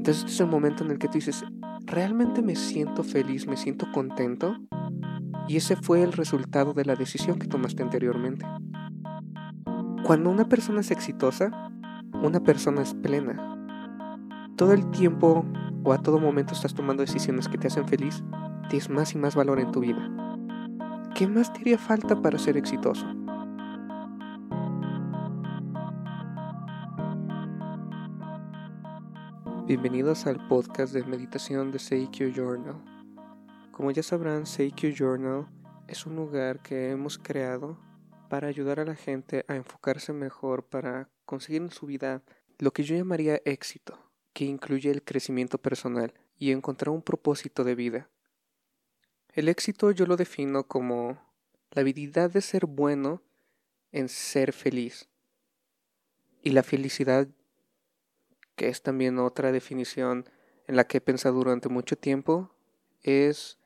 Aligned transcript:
Entonces 0.00 0.24
este 0.24 0.32
es 0.32 0.40
el 0.40 0.46
momento 0.46 0.82
en 0.82 0.92
el 0.92 0.98
que 0.98 1.08
tú 1.08 1.18
dices, 1.18 1.44
¿realmente 1.84 2.40
me 2.40 2.56
siento 2.56 3.04
feliz, 3.04 3.46
me 3.46 3.58
siento 3.58 3.86
contento? 3.92 4.56
Y 5.46 5.58
ese 5.58 5.76
fue 5.76 6.02
el 6.02 6.14
resultado 6.14 6.72
de 6.72 6.86
la 6.86 6.96
decisión 6.96 7.38
que 7.38 7.46
tomaste 7.46 7.82
anteriormente. 7.82 8.46
Cuando 10.02 10.30
una 10.30 10.48
persona 10.48 10.80
es 10.80 10.90
exitosa, 10.90 11.50
una 12.14 12.40
persona 12.40 12.80
es 12.80 12.94
plena. 12.94 13.58
Todo 14.56 14.72
el 14.72 14.90
tiempo 14.90 15.44
o 15.84 15.92
a 15.92 15.98
todo 15.98 16.18
momento 16.18 16.54
estás 16.54 16.72
tomando 16.72 17.02
decisiones 17.02 17.46
que 17.46 17.58
te 17.58 17.66
hacen 17.66 17.86
feliz, 17.86 18.24
tienes 18.70 18.88
más 18.88 19.14
y 19.14 19.18
más 19.18 19.34
valor 19.34 19.60
en 19.60 19.70
tu 19.70 19.80
vida. 19.80 20.10
¿Qué 21.14 21.28
más 21.28 21.52
te 21.52 21.60
haría 21.60 21.76
falta 21.76 22.22
para 22.22 22.38
ser 22.38 22.56
exitoso? 22.56 23.06
Bienvenidos 29.70 30.26
al 30.26 30.48
podcast 30.48 30.92
de 30.92 31.04
meditación 31.04 31.70
de 31.70 31.78
Seikyo 31.78 32.26
Journal. 32.26 32.82
Como 33.70 33.92
ya 33.92 34.02
sabrán, 34.02 34.44
Seikyo 34.44 34.88
Journal 34.88 35.46
es 35.86 36.06
un 36.06 36.16
lugar 36.16 36.60
que 36.60 36.90
hemos 36.90 37.18
creado 37.18 37.78
para 38.28 38.48
ayudar 38.48 38.80
a 38.80 38.84
la 38.84 38.96
gente 38.96 39.44
a 39.46 39.54
enfocarse 39.54 40.12
mejor 40.12 40.64
para 40.64 41.08
conseguir 41.24 41.62
en 41.62 41.70
su 41.70 41.86
vida 41.86 42.24
lo 42.58 42.72
que 42.72 42.82
yo 42.82 42.96
llamaría 42.96 43.40
éxito, 43.44 43.96
que 44.32 44.44
incluye 44.44 44.90
el 44.90 45.04
crecimiento 45.04 45.56
personal 45.56 46.14
y 46.36 46.50
encontrar 46.50 46.88
un 46.88 47.02
propósito 47.02 47.62
de 47.62 47.76
vida. 47.76 48.10
El 49.34 49.48
éxito 49.48 49.92
yo 49.92 50.04
lo 50.04 50.16
defino 50.16 50.66
como 50.66 51.16
la 51.70 51.82
habilidad 51.82 52.28
de 52.28 52.40
ser 52.40 52.66
bueno 52.66 53.22
en 53.92 54.08
ser 54.08 54.52
feliz. 54.52 55.08
Y 56.42 56.50
la 56.50 56.64
felicidad 56.64 57.28
que 58.60 58.68
es 58.68 58.82
también 58.82 59.18
otra 59.18 59.52
definición 59.52 60.28
en 60.66 60.76
la 60.76 60.86
que 60.86 60.98
he 60.98 61.00
pensado 61.00 61.36
durante 61.36 61.70
mucho 61.70 61.96
tiempo, 61.96 62.50
es 63.02 63.58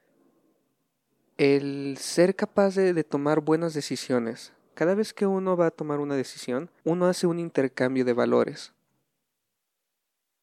el 1.37 1.97
ser 1.99 2.37
capaz 2.37 2.77
de, 2.77 3.03
tomar 3.03 3.41
buenas 3.41 3.75
decisiones. 3.75 4.53
Cada 4.75 4.95
vez 4.95 5.13
que 5.13 5.27
uno 5.27 5.57
va 5.57 5.67
a 5.67 5.71
tomar 5.73 5.99
una 5.99 6.15
decisión, 6.15 6.71
uno 6.85 7.07
hace 7.07 7.27
un 7.27 7.41
intercambio 7.41 8.05
de 8.05 8.13
valores. 8.13 8.73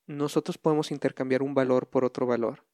Nosotros 0.06 0.58
podemos 0.58 0.92
intercambiar 0.92 1.44
un 1.44 1.54
valor 1.54 1.88
por 1.88 2.04
otro 2.04 2.26
valor. 2.26 2.66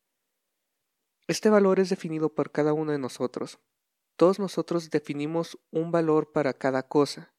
Este 1.27 1.51
valor 1.51 1.79
es 1.79 1.91
definido 1.91 2.29
por 2.29 2.49
cada 2.49 2.73
uno 2.73 2.91
de 2.91 2.97
nosotros. 2.97 3.59
Todos 4.15 4.39
nosotros 4.39 4.89
definimos 4.89 5.59
un 5.69 5.91
valor 5.91 6.31
para 6.31 6.53
cada 6.53 6.81
cosa. 6.81 7.31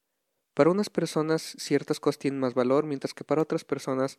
Para 0.58 0.70
unas 0.70 0.90
personas 0.90 1.54
ciertas 1.56 2.00
cosas 2.00 2.18
tienen 2.18 2.40
más 2.40 2.54
valor, 2.54 2.84
mientras 2.84 3.14
que 3.14 3.22
para 3.22 3.42
otras 3.42 3.62
personas 3.62 4.18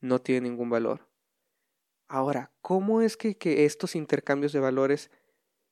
no 0.00 0.20
tienen 0.20 0.44
ningún 0.44 0.70
valor. 0.70 1.08
Ahora, 2.06 2.52
¿cómo 2.62 3.02
es 3.02 3.16
que, 3.16 3.36
estos 3.64 3.96
intercambios 3.96 4.52
de 4.52 4.60
valores 4.60 5.10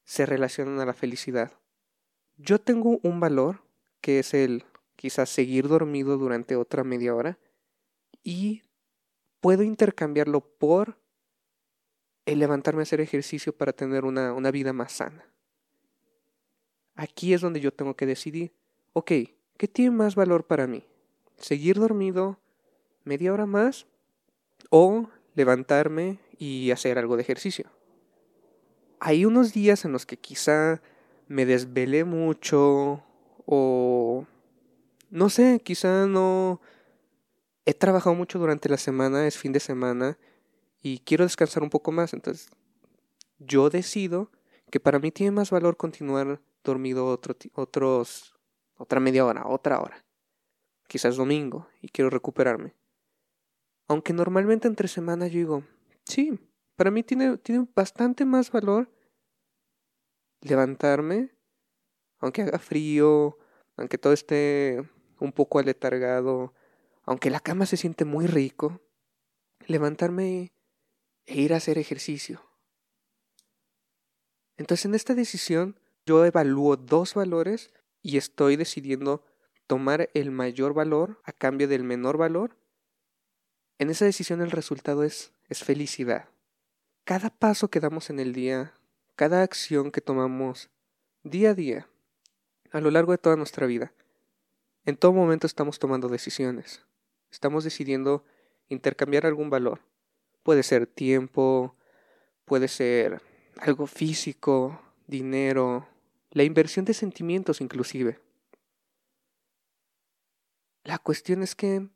se 0.03 0.27
relacionan 0.27 0.81
a 0.81 0.87
la 0.87 0.93
felicidad? 0.93 1.53
Yo 2.37 2.61
tengo 2.61 2.99
un 3.05 3.21
valor 3.21 3.63
que 4.01 4.19
es 4.19 4.35
el 4.35 4.65
quizás 4.97 5.31
seguir 5.31 5.69
dormido 5.69 6.19
durante 6.19 6.57
otra 6.57 6.83
media 6.83 7.15
hora 7.15 7.39
y 8.25 8.65
puedo 9.41 9.63
intercambiarlo 9.63 10.41
por 10.41 10.99
el 12.27 12.41
levantarme 12.41 12.83
a 12.83 12.91
hacer 12.91 13.01
ejercicio 13.01 13.57
para 13.57 13.73
tener 13.73 14.05
una, 14.05 14.33
una 14.33 14.51
vida 14.51 14.73
más 14.73 14.91
sana. 14.91 15.33
Aquí 16.97 17.35
es 17.35 17.41
donde 17.41 17.61
yo 17.61 17.73
tengo 17.73 17.95
que 17.95 18.05
decidir, 18.05 18.53
ok, 18.95 19.13
¿Qué 19.59 19.67
tiene 19.67 19.91
más 19.91 20.15
valor 20.15 20.45
para 20.45 20.69
mí? 20.69 20.85
¿Seguir 21.37 21.81
dormido 21.81 22.39
media 23.03 23.33
hora 23.33 23.45
más 23.45 23.87
o 24.71 25.11
levantarme 25.35 26.21
y 26.39 26.71
hacer 26.71 26.97
algo 26.97 27.17
de 27.17 27.23
ejercicio? 27.23 27.67
Hay 29.01 29.25
unos 29.25 29.53
días 29.53 29.85
en 29.85 29.91
los 29.91 30.07
que 30.07 30.17
quizá 30.17 30.81
me 31.27 31.45
desvelé 31.45 32.05
mucho 32.05 33.03
o 33.47 34.27
no 35.11 35.29
sé, 35.29 35.61
quizá 35.65 36.07
no 36.07 36.61
he 37.67 37.75
trabajado 37.75 38.15
mucho 38.15 38.39
durante 38.39 38.69
la 38.69 38.77
semana, 38.77 39.27
es 39.27 39.37
fin 39.37 39.53
de 39.53 39.59
semana 39.59 40.19
y 40.81 41.01
quiero 41.01 41.25
descansar 41.25 41.65
un 41.65 41.71
poco 41.71 41.91
más, 41.91 42.13
entonces 42.13 42.49
yo 43.41 43.71
decido 43.71 44.31
que 44.71 44.79
para 44.79 45.01
mí 45.01 45.11
tiene 45.11 45.33
más 45.33 45.51
valor 45.51 45.77
continuar 45.77 46.41
dormido 46.63 47.21
otros 47.55 48.38
otra 48.79 49.01
media 49.01 49.27
hora, 49.27 49.47
otra 49.47 49.81
hora. 49.81 50.05
Quizás 50.87 51.17
domingo 51.17 51.69
y 51.83 51.89
quiero 51.89 52.09
recuperarme. 52.09 52.75
Aunque 53.89 54.13
normalmente 54.15 54.67
entre 54.69 54.89
semana 54.89 55.27
yo 55.27 55.39
digo, 55.39 55.65
sí, 56.05 56.39
para 56.77 56.91
mí 56.91 57.03
tiene, 57.03 57.37
tiene 57.39 57.67
bastante 57.75 58.25
más 58.25 58.51
valor 58.51 58.91
levantarme, 60.41 61.35
aunque 62.21 62.43
haga 62.43 62.59
frío, 62.59 63.39
aunque 63.77 63.99
todo 63.99 64.13
esté 64.13 64.89
un 65.21 65.33
poco 65.33 65.59
aletargado, 65.59 66.55
aunque 67.03 67.31
la 67.31 67.41
cama 67.41 67.67
se 67.67 67.77
siente 67.77 68.05
muy 68.05 68.27
rico, 68.27 68.81
levantarme 69.67 70.53
e 71.27 71.41
ir 71.41 71.53
a 71.53 71.57
hacer 71.57 71.79
ejercicio. 71.79 72.43
Entonces 74.57 74.87
en 74.87 74.95
esta 74.95 75.15
decisión 75.15 75.79
yo 76.07 76.25
evalúo 76.25 76.77
dos 76.77 77.15
valores 77.15 77.73
y 78.03 78.17
estoy 78.17 78.57
decidiendo 78.57 79.25
tomar 79.67 80.11
el 80.15 80.31
mayor 80.31 80.75
valor 80.75 81.21
a 81.25 81.33
cambio 81.33 81.69
del 81.69 81.85
menor 81.85 82.17
valor, 82.17 82.57
en 83.79 83.91
esa 83.91 84.05
decisión 84.05 84.41
el 84.41 84.51
resultado 84.51 85.05
es, 85.05 85.33
es 85.49 85.63
felicidad. 85.63 86.29
Cada 87.05 87.31
paso 87.31 87.69
que 87.69 87.81
damos 87.81 88.11
en 88.11 88.19
el 88.19 88.33
día, 88.33 88.73
cada 89.15 89.43
acción 89.43 89.91
que 89.91 90.01
tomamos 90.01 90.71
día 91.23 91.51
a 91.51 91.55
día, 91.55 91.89
a 92.73 92.81
lo 92.81 92.91
largo 92.91 93.13
de 93.13 93.19
toda 93.19 93.37
nuestra 93.37 93.67
vida, 93.67 93.93
en 94.85 94.97
todo 94.97 95.13
momento 95.13 95.47
estamos 95.47 95.79
tomando 95.79 96.09
decisiones. 96.09 96.83
Estamos 97.31 97.63
decidiendo 97.63 98.25
intercambiar 98.69 99.27
algún 99.27 99.51
valor. 99.51 99.81
Puede 100.43 100.63
ser 100.63 100.87
tiempo, 100.87 101.75
puede 102.45 102.69
ser 102.69 103.21
algo 103.59 103.87
físico, 103.87 104.81
dinero, 105.07 105.87
la 106.31 106.43
inversión 106.43 106.85
de 106.85 106.95
sentimientos 106.95 107.61
inclusive. 107.61 108.21
La 110.85 110.99
cuestión 110.99 111.43
es 111.43 111.55
que, 111.55 111.89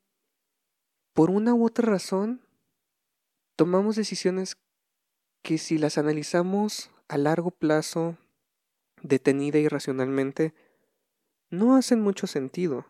por 1.12 1.30
una 1.30 1.54
u 1.54 1.64
otra 1.64 1.88
razón, 1.88 2.42
tomamos 3.56 3.96
decisiones 3.96 4.56
que 5.42 5.58
si 5.58 5.78
las 5.78 5.98
analizamos 5.98 6.90
a 7.08 7.18
largo 7.18 7.50
plazo, 7.50 8.16
detenida 9.02 9.58
y 9.58 9.68
racionalmente, 9.68 10.54
no 11.50 11.76
hacen 11.76 12.00
mucho 12.00 12.26
sentido. 12.26 12.86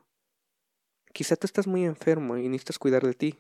Quizá 1.12 1.36
tú 1.36 1.47
estás 1.47 1.66
muy 1.66 1.84
enfermo 1.84 2.36
y 2.36 2.48
necesitas 2.48 2.78
cuidar 2.78 3.03
de 3.04 3.14
ti. 3.14 3.38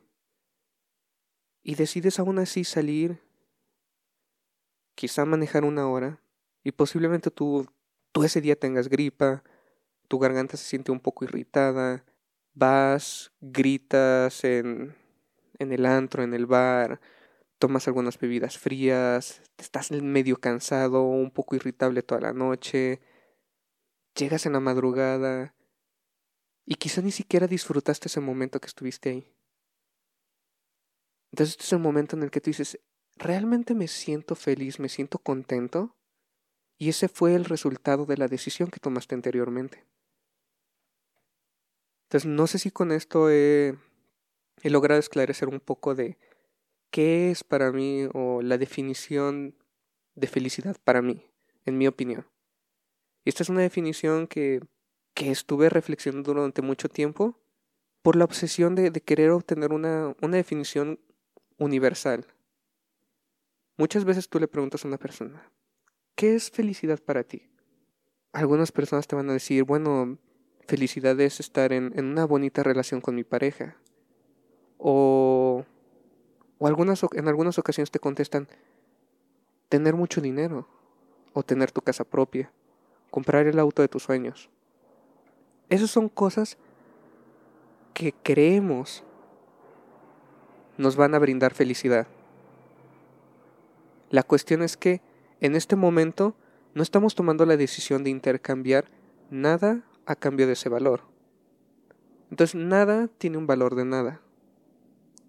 Y 1.62 1.76
decides 1.76 2.18
aún 2.18 2.38
así 2.38 2.64
salir, 2.64 3.22
quizá 4.94 5.24
manejar 5.24 5.64
una 5.64 5.88
hora, 5.88 6.20
y 6.64 6.72
posiblemente 6.72 7.30
tú 7.30 7.66
tú 8.12 8.24
ese 8.24 8.40
día 8.40 8.56
tengas 8.56 8.88
gripa, 8.88 9.42
tu 10.08 10.18
garganta 10.18 10.56
se 10.56 10.64
siente 10.64 10.92
un 10.92 11.00
poco 11.00 11.24
irritada, 11.24 12.04
vas, 12.54 13.32
gritas 13.40 14.44
en, 14.44 14.94
en 15.58 15.72
el 15.72 15.86
antro, 15.86 16.22
en 16.22 16.34
el 16.34 16.46
bar, 16.46 17.00
tomas 17.58 17.86
algunas 17.88 18.18
bebidas 18.18 18.58
frías, 18.58 19.42
estás 19.56 19.90
medio 19.90 20.36
cansado, 20.38 21.02
un 21.02 21.30
poco 21.30 21.56
irritable 21.56 22.02
toda 22.02 22.20
la 22.20 22.32
noche, 22.32 23.00
llegas 24.14 24.46
en 24.46 24.52
la 24.52 24.60
madrugada 24.60 25.54
y 26.66 26.74
quizá 26.74 27.00
ni 27.00 27.10
siquiera 27.10 27.46
disfrutaste 27.46 28.08
ese 28.08 28.20
momento 28.20 28.60
que 28.60 28.66
estuviste 28.66 29.10
ahí. 29.10 29.32
Entonces 31.32 31.52
este 31.52 31.64
es 31.64 31.72
el 31.72 31.78
momento 31.78 32.16
en 32.16 32.24
el 32.24 32.30
que 32.30 32.40
tú 32.40 32.50
dices, 32.50 32.78
¿realmente 33.16 33.74
me 33.74 33.88
siento 33.88 34.34
feliz, 34.34 34.78
me 34.78 34.88
siento 34.88 35.18
contento? 35.18 35.96
Y 36.82 36.88
ese 36.88 37.06
fue 37.06 37.36
el 37.36 37.44
resultado 37.44 38.06
de 38.06 38.16
la 38.16 38.26
decisión 38.26 38.68
que 38.68 38.80
tomaste 38.80 39.14
anteriormente. 39.14 39.84
Entonces, 42.06 42.28
no 42.28 42.48
sé 42.48 42.58
si 42.58 42.72
con 42.72 42.90
esto 42.90 43.30
he, 43.30 43.76
logrado 44.64 44.98
esclarecer 44.98 45.48
un 45.48 45.60
poco 45.60 45.94
de 45.94 46.18
qué 46.90 47.30
es 47.30 47.44
para 47.44 47.70
mí 47.70 48.08
o 48.14 48.42
la 48.42 48.58
definición 48.58 49.54
de 50.16 50.26
felicidad 50.26 50.76
para 50.82 51.02
mí, 51.02 51.24
en 51.66 51.78
mi 51.78 51.86
opinión. 51.86 52.26
Esta 53.24 53.44
es 53.44 53.48
una 53.48 53.60
definición 53.60 54.26
que, 54.26 54.60
que 55.14 55.30
estuve 55.30 55.68
reflexionando 55.68 56.34
durante 56.34 56.62
mucho 56.62 56.88
tiempo 56.88 57.38
por 58.02 58.16
la 58.16 58.24
obsesión 58.24 58.74
de, 58.74 58.90
de 58.90 59.00
querer 59.00 59.30
obtener 59.30 59.72
una, 59.72 60.16
una 60.20 60.36
definición 60.36 60.98
universal. 61.58 62.26
Muchas 63.76 64.04
veces 64.04 64.28
tú 64.28 64.40
le 64.40 64.48
preguntas 64.48 64.84
a 64.84 64.88
una 64.88 64.98
persona, 64.98 65.48
¿Qué 66.14 66.34
es 66.34 66.50
felicidad 66.50 67.00
para 67.00 67.24
ti? 67.24 67.48
Algunas 68.32 68.72
personas 68.72 69.06
te 69.06 69.16
van 69.16 69.28
a 69.30 69.34
decir, 69.34 69.64
bueno, 69.64 70.18
felicidad 70.66 71.18
es 71.20 71.40
estar 71.40 71.72
en, 71.72 71.92
una 71.98 72.24
bonita 72.24 72.62
relación 72.62 73.00
con 73.00 73.14
mi 73.14 73.24
pareja. 73.24 73.76
O, 74.78 75.64
O 76.58 76.66
algunas, 76.66 77.02
en 77.12 77.28
algunas 77.28 77.58
ocasiones 77.58 77.90
te 77.90 77.98
contestan 77.98 78.48
tener 79.68 79.94
mucho 79.94 80.20
dinero 80.20 80.68
o 81.32 81.42
tener 81.42 81.70
tu 81.72 81.80
casa 81.80 82.04
propia, 82.04 82.52
comprar 83.10 83.46
el 83.46 83.58
auto 83.58 83.82
de 83.82 83.88
tus 83.88 84.02
sueños. 84.02 84.50
Esas 85.68 85.90
son 85.90 86.08
cosas 86.08 86.58
que 87.94 88.12
creemos 88.22 89.02
nos 90.76 90.96
van 90.96 91.14
a 91.14 91.18
brindar 91.18 91.54
felicidad. 91.54 92.06
La 94.10 94.22
cuestión 94.22 94.62
es 94.62 94.76
que 94.76 95.00
en 95.42 95.56
este 95.56 95.74
momento 95.74 96.36
no 96.72 96.84
estamos 96.84 97.16
tomando 97.16 97.44
la 97.44 97.56
decisión 97.56 98.04
de 98.04 98.10
intercambiar 98.10 98.84
nada 99.28 99.82
a 100.06 100.14
cambio 100.14 100.46
de 100.46 100.52
ese 100.52 100.68
valor. 100.68 101.02
Entonces 102.30 102.54
nada 102.54 103.08
tiene 103.08 103.38
un 103.38 103.48
valor 103.48 103.74
de 103.74 103.84
nada. 103.84 104.20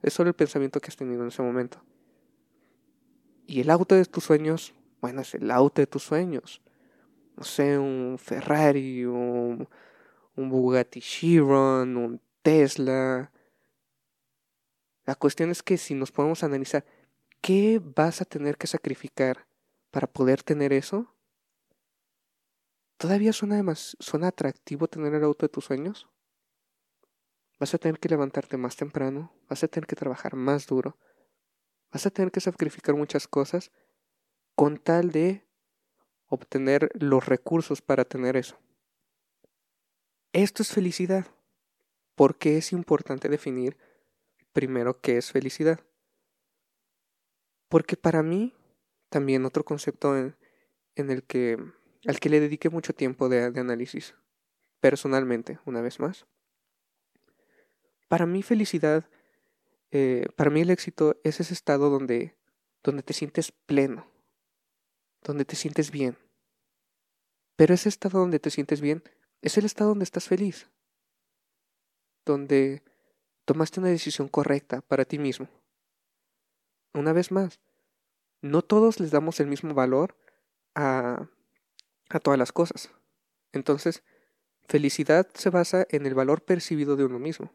Es 0.04 0.14
solo 0.14 0.30
el 0.30 0.36
pensamiento 0.36 0.80
que 0.80 0.90
has 0.90 0.96
tenido 0.96 1.24
en 1.24 1.30
ese 1.30 1.42
momento. 1.42 1.84
Y 3.48 3.62
el 3.62 3.72
auto 3.72 3.96
de 3.96 4.06
tus 4.06 4.26
sueños, 4.26 4.76
bueno, 5.02 5.22
es 5.22 5.34
el 5.34 5.50
auto 5.50 5.82
de 5.82 5.88
tus 5.88 6.04
sueños. 6.04 6.62
No 7.36 7.44
sé, 7.44 7.80
un 7.80 8.18
Ferrari, 8.20 9.06
un, 9.06 9.68
un 10.36 10.50
Bugatti 10.50 11.02
Chiron, 11.02 11.98
un 11.98 12.22
Tesla. 12.44 13.32
La 15.06 15.16
cuestión 15.16 15.50
es 15.50 15.64
que 15.64 15.80
si 15.80 15.96
nos 15.96 16.12
podemos 16.12 16.44
analizar, 16.44 16.86
¿qué 17.42 17.82
vas 17.84 18.22
a 18.22 18.26
tener 18.26 18.58
que 18.58 18.68
sacrificar 18.68 19.48
para 19.94 20.08
poder 20.08 20.42
tener 20.42 20.74
eso? 20.74 21.14
¿Todavía 22.98 23.32
suena, 23.32 23.62
suena 23.76 24.30
atractivo 24.30 24.88
tener 24.88 25.14
el 25.14 25.24
auto 25.24 25.46
de 25.46 25.50
tus 25.50 25.66
sueños? 25.66 26.10
Vas 27.60 27.76
a 27.76 27.78
tener 27.78 28.00
que 28.00 28.10
levantarte 28.10 28.58
más 28.58 28.76
temprano, 28.76 29.32
vas 29.48 29.64
a 29.64 29.68
tener 29.68 29.86
que 29.86 29.96
trabajar 29.96 30.36
más 30.36 30.66
duro, 30.66 30.98
vas 31.92 32.08
a 32.08 32.10
tener 32.10 32.32
que 32.32 32.42
sacrificar 32.42 32.96
muchas 32.96 33.28
cosas 33.28 33.72
con 34.56 34.80
tal 34.80 35.12
de 35.12 35.46
obtener 36.26 36.90
los 36.96 37.28
recursos 37.28 37.84
para 37.84 38.04
tener 38.04 38.36
eso. 38.36 38.58
Esto 40.32 40.64
es 40.64 40.72
felicidad. 40.72 41.28
¿Por 42.16 42.40
qué 42.40 42.58
es 42.58 42.72
importante 42.72 43.30
definir 43.30 43.78
primero 44.54 45.00
qué 45.02 45.18
es 45.18 45.32
felicidad? 45.32 45.82
Porque 47.70 47.96
para 47.96 48.24
mí, 48.24 48.56
también 49.14 49.46
otro 49.46 49.64
concepto 49.64 50.18
en, 50.18 50.36
el 50.96 51.22
que, 51.22 51.60
al 52.08 52.20
que 52.20 52.30
le 52.30 52.40
dediqué 52.40 52.72
mucho 52.72 52.94
tiempo 52.94 53.30
de, 53.30 53.52
de 53.52 53.60
análisis, 53.60 54.16
personalmente, 54.80 55.60
una 55.66 55.82
vez 55.82 56.00
más, 56.00 56.26
para 58.08 58.26
mí 58.26 58.42
felicidad, 58.42 59.08
eh, 59.92 60.26
para 60.36 60.50
mí 60.50 60.62
el 60.62 60.72
éxito 60.72 61.16
es 61.24 61.40
ese 61.40 61.54
estado 61.54 61.92
donde, 61.92 62.36
donde 62.82 63.04
te 63.04 63.14
sientes 63.14 63.52
pleno, 63.52 64.08
donde 65.22 65.46
te 65.46 65.56
sientes 65.56 65.92
bien. 65.92 66.18
Pero 67.56 67.76
ese 67.76 67.90
estado 67.90 68.18
donde 68.18 68.40
te 68.40 68.50
sientes 68.50 68.82
bien 68.82 69.04
es 69.44 69.60
el 69.60 69.66
estado 69.66 69.92
donde 69.92 70.06
estás 70.06 70.28
feliz, 70.28 70.72
donde 72.26 72.82
tomaste 73.46 73.80
una 73.80 73.90
decisión 73.90 74.28
correcta 74.28 74.82
para 74.82 75.06
ti 75.06 75.20
mismo. 75.20 75.48
Una 76.96 77.14
vez 77.14 77.32
más, 77.32 77.60
no 78.44 78.62
todos 78.62 79.00
les 79.00 79.10
damos 79.10 79.40
el 79.40 79.48
mismo 79.48 79.74
valor 79.74 80.16
a, 80.76 81.28
a 82.10 82.20
todas 82.20 82.38
las 82.38 82.52
cosas. 82.52 82.92
Entonces, 83.52 84.04
felicidad 84.68 85.28
se 85.34 85.50
basa 85.50 85.88
en 85.90 86.06
el 86.06 86.14
valor 86.14 86.44
percibido 86.44 86.96
de 86.96 87.06
uno 87.06 87.18
mismo 87.18 87.52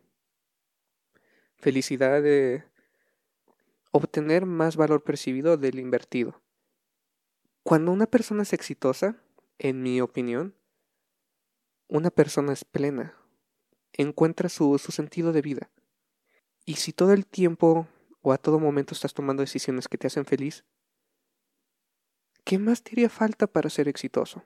felicidad 1.58 2.23
de 2.23 2.64
obtener 3.90 4.46
más 4.46 4.76
valor 4.76 5.02
percibido 5.02 5.56
del 5.56 5.79
invertido. 5.79 6.40
Cuando 7.62 7.93
una 7.93 8.06
persona 8.06 8.43
es 8.43 8.52
exitosa, 8.52 9.17
en 9.58 9.82
mi 9.82 10.00
opinión, 10.00 10.55
una 11.88 12.11
persona 12.11 12.52
es 12.52 12.64
plena, 12.64 13.14
encuentra 13.93 14.49
su, 14.49 14.79
su 14.79 14.93
sentido 14.93 15.32
de 15.32 15.43
vida. 15.43 15.70
Y 16.64 16.76
si 16.76 16.93
todo 16.93 17.12
el 17.12 17.26
tiempo 17.26 17.88
o 18.23 18.32
a 18.32 18.38
todo 18.38 18.61
momento 18.61 18.94
estás 18.94 19.14
tomando 19.14 19.43
decisiones 19.43 19.88
que 19.88 19.99
te 19.99 20.06
hacen 20.06 20.25
feliz, 20.25 20.64
¿qué 22.49 22.59
más 22.59 22.83
te 22.83 22.93
haría 22.93 23.11
falta 23.11 23.47
para 23.47 23.69
ser 23.69 23.89
exitoso? 23.89 24.43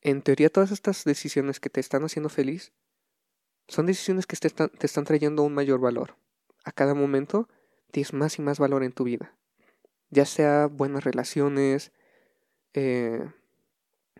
En 0.00 0.22
teoría 0.22 0.48
todas 0.48 0.70
estas 0.70 1.02
decisiones 1.02 1.58
que 1.58 1.70
te 1.70 1.80
están 1.80 2.04
haciendo 2.04 2.28
feliz 2.28 2.70
son 3.66 3.86
decisiones 3.86 4.28
que 4.28 4.36
te 4.36 4.46
están, 4.46 5.04
trayendo 5.04 5.42
un 5.42 5.54
mayor 5.54 5.80
valor. 5.80 6.14
A 6.62 6.70
cada 6.70 6.94
momento 6.94 7.48
tienes 7.90 8.12
más 8.12 8.38
y 8.38 8.42
más 8.42 8.60
valor 8.60 8.84
en 8.84 8.92
tu 8.92 9.02
vida. 9.02 9.34
Ya 10.10 10.24
sea 10.24 10.68
buenas 10.68 11.02
relaciones, 11.02 11.90
eh, 12.74 13.28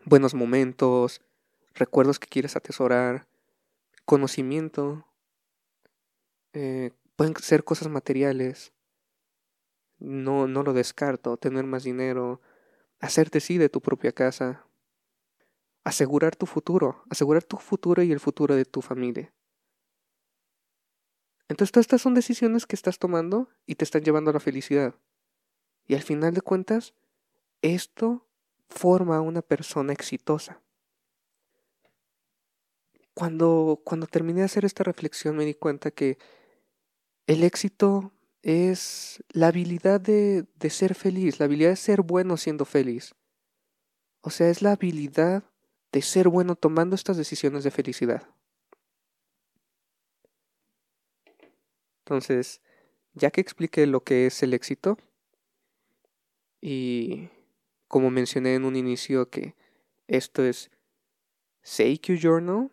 buenos 0.03 0.33
momentos, 0.33 1.21
recuerdos 1.75 2.19
que 2.19 2.27
quieres 2.27 2.57
atesorar, 2.57 3.25
conocimiento, 4.03 5.07
eh, 6.51 6.91
pueden 7.15 7.33
ser 7.37 7.63
cosas 7.63 7.87
materiales. 7.87 8.73
No, 9.99 10.47
no 10.47 10.63
lo 10.63 10.73
descarto, 10.73 11.37
tener 11.37 11.65
más 11.65 11.83
dinero, 11.83 12.41
hacerte 12.99 13.39
sí 13.39 13.57
de 13.57 13.69
tu 13.69 13.81
propia 13.81 14.11
casa, 14.11 14.65
asegurar 15.83 16.35
tu 16.35 16.45
futuro, 16.45 17.03
asegurar 17.09 17.43
tu 17.43 17.57
futuro 17.57 18.01
y 18.03 18.11
el 18.11 18.19
futuro 18.19 18.55
de 18.55 18.65
tu 18.65 18.81
familia. 18.81 19.33
Entonces 21.47 21.71
todas 21.71 21.85
estas 21.85 22.01
son 22.01 22.13
decisiones 22.13 22.67
que 22.67 22.75
estás 22.75 22.99
tomando 22.99 23.49
y 23.65 23.75
te 23.75 23.83
están 23.83 24.03
llevando 24.03 24.29
a 24.29 24.33
la 24.33 24.39
felicidad. 24.39 24.95
Y 25.87 25.95
al 25.95 26.03
final 26.03 26.33
de 26.33 26.41
cuentas, 26.41 26.93
esto 27.61 28.27
forma 28.69 29.17
a 29.17 29.21
una 29.21 29.41
persona 29.41 29.91
exitosa. 29.91 30.61
Cuando, 33.15 33.81
cuando 33.83 34.05
terminé 34.05 34.41
de 34.41 34.45
hacer 34.45 34.63
esta 34.63 34.83
reflexión 34.83 35.35
me 35.35 35.45
di 35.45 35.55
cuenta 35.55 35.91
que 35.91 36.19
el 37.25 37.43
éxito 37.43 38.13
es 38.41 39.23
la 39.29 39.47
habilidad 39.47 39.99
de, 40.01 40.45
de 40.55 40.69
ser 40.69 40.95
feliz, 40.95 41.39
la 41.39 41.45
habilidad 41.45 41.71
de 41.71 41.75
ser 41.75 42.01
bueno 42.01 42.37
siendo 42.37 42.65
feliz. 42.65 43.15
O 44.21 44.29
sea, 44.29 44.49
es 44.49 44.61
la 44.61 44.73
habilidad 44.73 45.43
de 45.91 46.01
ser 46.01 46.29
bueno 46.29 46.55
tomando 46.55 46.95
estas 46.95 47.17
decisiones 47.17 47.63
de 47.63 47.71
felicidad. 47.71 48.27
Entonces, 51.99 52.61
ya 53.13 53.31
que 53.31 53.41
expliqué 53.41 53.85
lo 53.85 54.03
que 54.03 54.25
es 54.25 54.41
el 54.41 54.53
éxito, 54.53 54.97
y 56.61 57.29
como 57.87 58.09
mencioné 58.09 58.55
en 58.55 58.65
un 58.65 58.75
inicio 58.75 59.29
que 59.29 59.55
esto 60.07 60.43
es 60.43 60.71
Seikyo 61.61 62.15
Journal, 62.15 62.71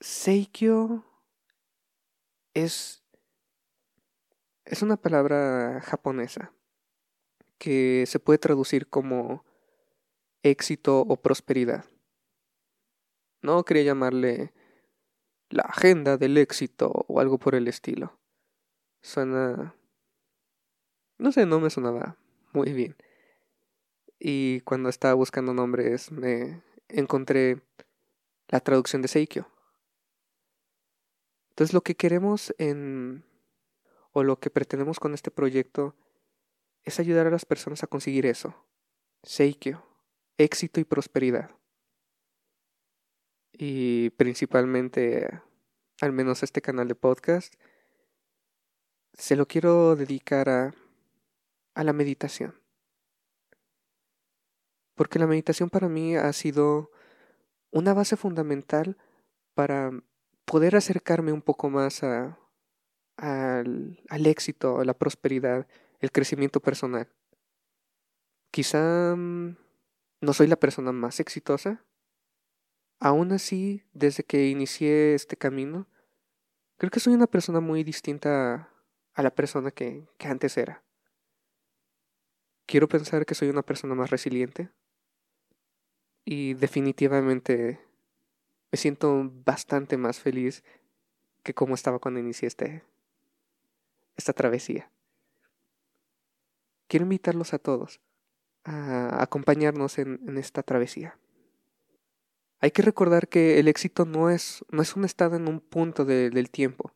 Seikyo 0.00 1.04
es, 2.54 2.99
es 4.70 4.82
una 4.82 4.96
palabra 4.96 5.80
japonesa 5.82 6.52
que 7.58 8.04
se 8.06 8.20
puede 8.20 8.38
traducir 8.38 8.86
como 8.86 9.44
éxito 10.44 11.00
o 11.00 11.16
prosperidad. 11.16 11.84
No 13.42 13.64
quería 13.64 13.82
llamarle 13.82 14.52
la 15.48 15.62
agenda 15.62 16.16
del 16.16 16.38
éxito 16.38 17.04
o 17.08 17.18
algo 17.18 17.36
por 17.36 17.56
el 17.56 17.66
estilo. 17.66 18.16
Suena... 19.02 19.74
No 21.18 21.32
sé, 21.32 21.46
no 21.46 21.58
me 21.58 21.68
sonaba 21.68 22.16
muy 22.52 22.72
bien. 22.72 22.96
Y 24.20 24.60
cuando 24.60 24.88
estaba 24.88 25.14
buscando 25.14 25.52
nombres 25.52 26.12
me 26.12 26.62
encontré 26.88 27.60
la 28.46 28.60
traducción 28.60 29.02
de 29.02 29.08
Seikyo. 29.08 29.48
Entonces 31.48 31.74
lo 31.74 31.80
que 31.80 31.96
queremos 31.96 32.54
en... 32.58 33.24
o 34.12 34.22
lo 34.22 34.38
que 34.40 34.50
pretendemos 34.50 35.00
con 35.00 35.14
este 35.14 35.30
proyecto 35.30 35.96
es 36.82 36.98
ayudar 37.00 37.26
a 37.26 37.30
las 37.30 37.44
personas 37.44 37.82
a 37.82 37.86
conseguir 37.86 38.26
eso. 38.26 38.54
Seikyo, 39.22 39.82
éxito 40.38 40.80
y 40.80 40.84
prosperidad 40.84 41.50
y 43.62 44.08
principalmente, 44.10 45.42
al 46.00 46.12
menos 46.12 46.42
este 46.42 46.62
canal 46.62 46.88
de 46.88 46.94
podcast, 46.94 47.52
se 49.12 49.36
lo 49.36 49.46
quiero 49.46 49.96
dedicar 49.96 50.48
a, 50.48 50.74
a 51.74 51.84
la 51.84 51.92
meditación. 51.92 52.54
Porque 54.94 55.18
la 55.18 55.26
meditación 55.26 55.68
para 55.68 55.90
mí 55.90 56.16
ha 56.16 56.32
sido 56.32 56.90
una 57.70 57.92
base 57.92 58.16
fundamental 58.16 58.96
para 59.52 59.90
poder 60.46 60.74
acercarme 60.74 61.30
un 61.30 61.42
poco 61.42 61.68
más 61.68 62.02
a, 62.02 62.38
al, 63.20 64.00
al 64.08 64.26
éxito, 64.26 64.82
la 64.84 64.94
prosperidad, 64.94 65.66
el 66.00 66.10
crecimiento 66.10 66.60
personal. 66.60 67.08
Quizá 68.50 69.14
mm, 69.16 69.56
no 70.20 70.32
soy 70.32 70.46
la 70.46 70.56
persona 70.56 70.92
más 70.92 71.20
exitosa, 71.20 71.84
Aún 73.02 73.32
así, 73.32 73.82
desde 73.94 74.24
que 74.24 74.48
inicié 74.48 75.14
este 75.14 75.34
camino, 75.34 75.86
Creo 76.80 76.90
que 76.90 76.98
soy 76.98 77.12
una 77.12 77.26
persona 77.26 77.60
muy 77.60 77.84
distinta 77.84 78.70
a 79.12 79.22
la 79.22 79.34
persona 79.34 79.70
que, 79.70 80.08
que 80.16 80.28
antes 80.28 80.56
era. 80.56 80.82
Quiero 82.64 82.88
pensar 82.88 83.26
que 83.26 83.34
soy 83.34 83.50
una 83.50 83.60
persona 83.60 83.94
más 83.94 84.08
resiliente. 84.08 84.70
Y 86.24 86.54
definitivamente 86.54 87.80
me 88.72 88.78
siento 88.78 89.30
bastante 89.44 89.98
más 89.98 90.20
feliz 90.20 90.64
que 91.42 91.52
como 91.52 91.74
estaba 91.74 91.98
cuando 91.98 92.18
inicié 92.18 92.48
este, 92.48 92.82
esta 94.16 94.32
travesía. 94.32 94.90
Quiero 96.88 97.04
invitarlos 97.04 97.54
a 97.54 97.58
todos 97.58 98.00
a 98.64 99.22
acompañarnos 99.22 99.98
en, 99.98 100.36
esta 100.36 100.62
travesía. 100.62 101.18
Hay 102.60 102.72
que 102.72 102.82
recordar 102.82 103.28
que 103.28 103.58
el 103.58 103.68
éxito 103.68 104.04
no 104.04 104.28
es, 104.28 104.64
no 104.70 104.82
es 104.82 104.96
un 104.96 105.04
estado 105.04 105.36
en 105.36 105.48
un 105.48 105.60
punto 105.60 106.04
de, 106.04 106.30
del 106.30 106.50
tiempo. 106.50 106.92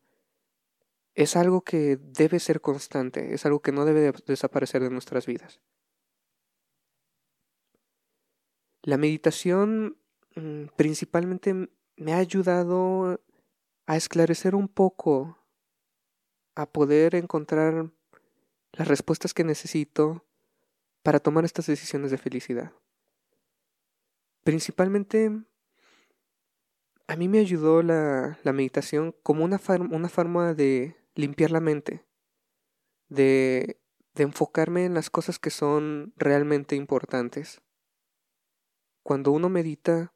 Es 1.14 1.36
algo 1.36 1.62
que 1.62 1.96
debe 1.96 2.38
ser 2.38 2.60
constante, 2.60 3.34
es 3.34 3.46
algo 3.46 3.60
que 3.60 3.72
no 3.72 3.84
debe 3.84 4.12
desaparecer 4.26 4.82
de 4.82 4.90
nuestras 4.90 5.26
vidas. 5.26 5.60
La 8.82 8.98
meditación 8.98 9.96
mm, 10.34 10.66
principalmente 10.76 11.70
me 11.96 12.12
ha 12.12 12.18
ayudado 12.18 13.20
a 13.86 13.96
esclarecer 13.96 14.54
un 14.54 14.68
poco, 14.68 15.38
a 16.54 16.66
poder 16.66 17.14
encontrar 17.14 17.90
las 18.72 18.88
respuestas 18.88 19.34
que 19.34 19.44
necesito 19.44 20.24
para 21.02 21.20
tomar 21.20 21.44
estas 21.44 21.66
decisiones 21.66 22.10
de 22.10 22.18
felicidad. 22.18 22.72
Principalmente 24.42 25.30
a 27.06 27.16
mí 27.16 27.28
me 27.28 27.38
ayudó 27.38 27.82
la, 27.82 28.38
la 28.42 28.52
meditación 28.52 29.14
como 29.22 29.44
una, 29.44 29.60
una 29.90 30.08
forma 30.08 30.54
de 30.54 30.96
limpiar 31.14 31.50
la 31.50 31.60
mente, 31.60 32.04
de, 33.08 33.80
de 34.14 34.22
enfocarme 34.22 34.84
en 34.84 34.94
las 34.94 35.10
cosas 35.10 35.38
que 35.38 35.50
son 35.50 36.12
realmente 36.16 36.76
importantes. 36.76 37.60
Cuando 39.02 39.32
uno 39.32 39.48
medita, 39.48 40.14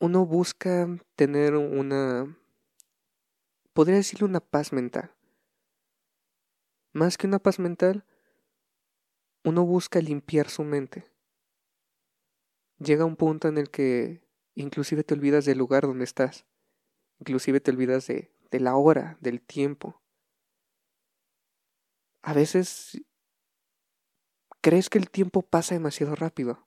uno 0.00 0.24
busca 0.24 0.88
tener 1.14 1.54
una, 1.56 2.38
podría 3.72 3.96
decirle 3.96 4.26
una 4.26 4.40
paz 4.40 4.72
mental. 4.72 5.14
Más 6.92 7.16
que 7.16 7.26
una 7.26 7.38
paz 7.38 7.58
mental, 7.58 8.04
uno 9.44 9.64
busca 9.64 10.00
limpiar 10.00 10.48
su 10.48 10.64
mente. 10.64 11.10
Llega 12.78 13.04
un 13.04 13.16
punto 13.16 13.48
en 13.48 13.58
el 13.58 13.70
que 13.70 14.28
Inclusive 14.58 15.04
te 15.04 15.14
olvidas 15.14 15.44
del 15.44 15.56
lugar 15.56 15.84
donde 15.84 16.02
estás. 16.02 16.44
Inclusive 17.20 17.60
te 17.60 17.70
olvidas 17.70 18.08
de, 18.08 18.34
de 18.50 18.58
la 18.58 18.74
hora, 18.74 19.16
del 19.20 19.40
tiempo. 19.40 20.02
A 22.22 22.32
veces 22.32 23.00
crees 24.60 24.90
que 24.90 24.98
el 24.98 25.10
tiempo 25.10 25.42
pasa 25.42 25.76
demasiado 25.76 26.16
rápido. 26.16 26.66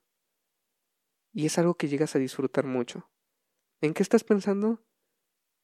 Y 1.34 1.44
es 1.44 1.58
algo 1.58 1.74
que 1.74 1.88
llegas 1.88 2.16
a 2.16 2.18
disfrutar 2.18 2.64
mucho. 2.64 3.10
¿En 3.82 3.92
qué 3.92 4.02
estás 4.02 4.24
pensando? 4.24 4.82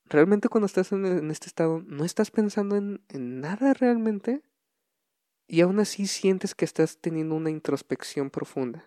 ¿Realmente 0.04 0.50
cuando 0.50 0.66
estás 0.66 0.92
en, 0.92 1.30
este 1.30 1.46
estado 1.46 1.80
no 1.86 2.04
estás 2.04 2.30
pensando 2.30 2.76
en, 2.76 3.02
en 3.08 3.40
nada 3.40 3.72
realmente? 3.72 4.42
Y 5.50 5.62
aún 5.62 5.80
así 5.80 6.06
sientes 6.06 6.54
que 6.54 6.66
estás 6.66 6.98
teniendo 6.98 7.34
una 7.34 7.48
introspección 7.48 8.28
profunda. 8.28 8.86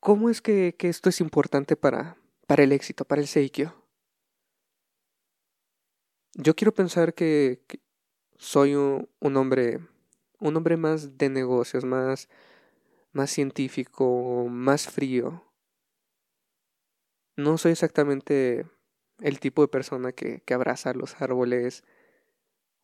¿Cómo 0.00 0.28
es 0.28 0.42
que, 0.42 0.76
esto 0.78 1.08
es 1.08 1.20
importante 1.22 1.76
para, 1.76 2.18
para 2.46 2.62
el 2.62 2.72
éxito, 2.72 3.06
para 3.06 3.22
el 3.22 3.26
Seikyo? 3.26 3.74
Yo 6.34 6.54
quiero 6.54 6.72
pensar 6.72 7.14
que, 7.14 7.62
soy 8.36 8.74
un, 8.74 9.08
un, 9.18 9.36
hombre, 9.38 9.80
un 10.38 10.56
hombre 10.56 10.76
más 10.76 11.16
de 11.16 11.30
negocios, 11.30 11.84
más, 11.86 12.28
más 13.12 13.30
científico, 13.30 14.46
más 14.50 14.88
frío. 14.88 15.42
No 17.36 17.56
soy 17.56 17.72
exactamente 17.72 18.66
el 19.20 19.40
tipo 19.40 19.62
de 19.62 19.68
persona 19.68 20.12
que, 20.12 20.42
que 20.42 20.54
abraza 20.54 20.92
los 20.92 21.20
árboles 21.20 21.82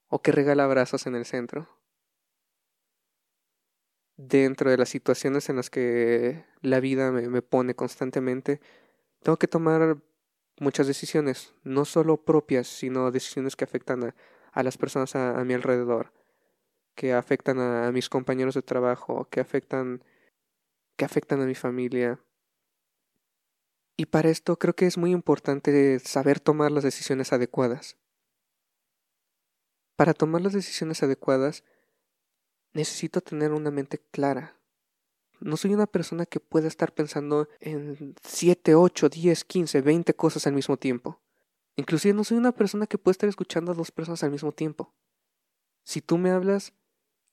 o 0.09 0.23
que 0.23 0.33
regala 0.33 0.65
abrazos 0.65 1.07
en 1.07 1.15
el 1.15 1.25
centro 1.25 1.69
dentro 4.17 4.71
de 4.71 4.79
las 4.79 4.89
situaciones 4.89 5.49
en 5.49 5.57
las 5.57 5.71
que 5.71 6.45
la 6.63 6.81
vida 6.81 7.13
me, 7.13 7.43
pone 7.43 7.75
constantemente, 7.75 8.61
tengo 9.23 9.39
que 9.39 9.49
tomar 9.49 9.99
muchas 10.59 10.87
decisiones, 10.87 11.55
no 11.65 11.85
solo 11.85 12.25
propias, 12.25 12.67
sino 12.67 13.11
decisiones 13.11 13.57
que 13.57 13.65
afectan 13.65 14.15
a, 14.53 14.63
las 14.63 14.79
personas 14.79 15.15
a, 15.17 15.45
mi 15.45 15.55
alrededor, 15.55 16.13
que 16.95 17.13
afectan 17.13 17.59
a, 17.61 17.93
mis 17.93 18.09
compañeros 18.09 18.55
de 18.55 18.63
trabajo, 18.63 19.29
que 19.31 19.41
afectan, 19.41 20.03
que 20.97 21.05
afectan 21.05 21.43
a 21.43 21.47
mi 21.47 21.55
familia. 21.55 22.19
Y 23.99 24.07
para 24.07 24.31
esto 24.31 24.59
creo 24.59 24.75
que 24.75 24.87
es 24.87 24.99
muy 24.99 25.11
importante 25.11 25.99
saber 26.01 26.41
tomar 26.41 26.73
las 26.73 26.85
decisiones 26.85 27.33
adecuadas. 27.33 27.97
Para 29.97 30.13
tomar 30.13 30.43
las 30.43 30.53
decisiones 30.53 31.03
adecuadas, 31.03 31.65
necesito 32.75 33.23
tener 33.23 33.53
una 33.53 33.71
mente 33.71 33.99
clara. 33.99 34.57
No 35.41 35.57
soy 35.57 35.75
una 35.75 35.87
persona 35.87 36.27
que 36.27 36.41
pueda 36.41 36.69
estar 36.69 36.93
pensando 36.93 37.49
en 37.61 38.15
7, 38.23 38.75
8, 38.75 39.09
10, 39.09 39.45
15, 39.45 39.81
20 39.81 40.15
cosas 40.15 40.47
al 40.47 40.53
mismo 40.53 40.77
tiempo. 40.77 41.21
Inclusive 41.77 42.15
no 42.15 42.25
soy 42.25 42.37
una 42.39 42.53
persona 42.53 42.87
que 42.87 42.99
pueda 42.99 43.13
estar 43.13 43.29
escuchando 43.29 43.73
a 43.73 43.75
dos 43.75 43.91
personas 43.91 44.23
al 44.23 44.31
mismo 44.31 44.53
tiempo. 44.53 44.95
Si 45.83 46.01
tú 46.01 46.19
me 46.19 46.31
hablas, 46.31 46.73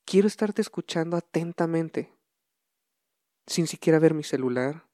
quiero 0.04 0.26
estarte 0.26 0.62
escuchando 0.62 1.16
atentamente, 1.16 2.12
sin 3.46 3.66
siquiera 3.66 3.98
ver 3.98 4.14
mi 4.14 4.22
celular, 4.22 4.86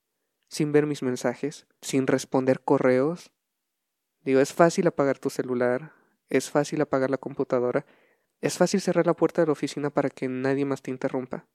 sin 0.48 0.72
ver 0.72 0.86
mis 0.86 1.02
mensajes, 1.02 1.66
sin 1.80 2.06
responder 2.06 2.60
correos. 2.60 3.30
Digo, 4.22 4.40
es 4.40 4.52
fácil 4.52 4.86
apagar 4.86 5.18
tu 5.18 5.30
celular, 5.30 5.92
es 6.30 6.50
fácil 6.50 6.80
apagar 6.80 7.10
la 7.10 7.18
computadora, 7.18 7.84
es 8.40 8.56
fácil 8.56 8.80
cerrar 8.80 9.06
la 9.06 9.14
puerta 9.14 9.42
de 9.42 9.46
la 9.46 9.52
oficina 9.52 9.90
para 9.90 10.08
que 10.08 10.28
nadie 10.28 10.64
más 10.64 10.80
te 10.80 10.90
interrumpa. 10.90 11.46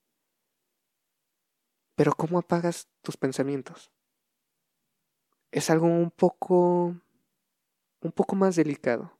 Pero 1.95 2.13
¿cómo 2.13 2.37
apagas 2.37 2.87
tus 3.01 3.17
pensamientos? 3.17 3.91
Es 5.51 5.69
algo 5.69 5.87
un 5.87 6.11
poco... 6.11 6.95
un 8.01 8.11
poco 8.13 8.35
más 8.35 8.55
delicado. 8.55 9.17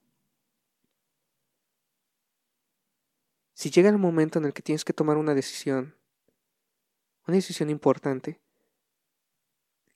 Si 3.54 3.72
llega 3.72 3.90
el 3.90 3.98
momento 3.98 4.38
en 4.38 4.46
el 4.46 4.54
que 4.54 4.62
tienes 4.62 4.84
que 4.84 4.92
tomar 4.92 5.16
una 5.16 5.34
decisión, 5.34 5.96
una 7.26 7.36
decisión 7.36 7.70
importante, 7.70 8.42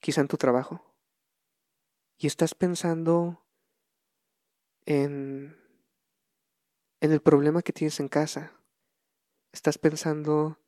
quizá 0.00 0.22
en 0.22 0.28
tu 0.28 0.38
trabajo, 0.38 0.82
y 2.16 2.26
estás 2.26 2.54
pensando 2.54 3.39
en 4.90 5.54
el 7.00 7.20
problema 7.20 7.62
que 7.62 7.72
tienes 7.72 8.00
en 8.00 8.08
casa. 8.08 8.52
Estás 9.52 9.78
pensando 9.78 10.58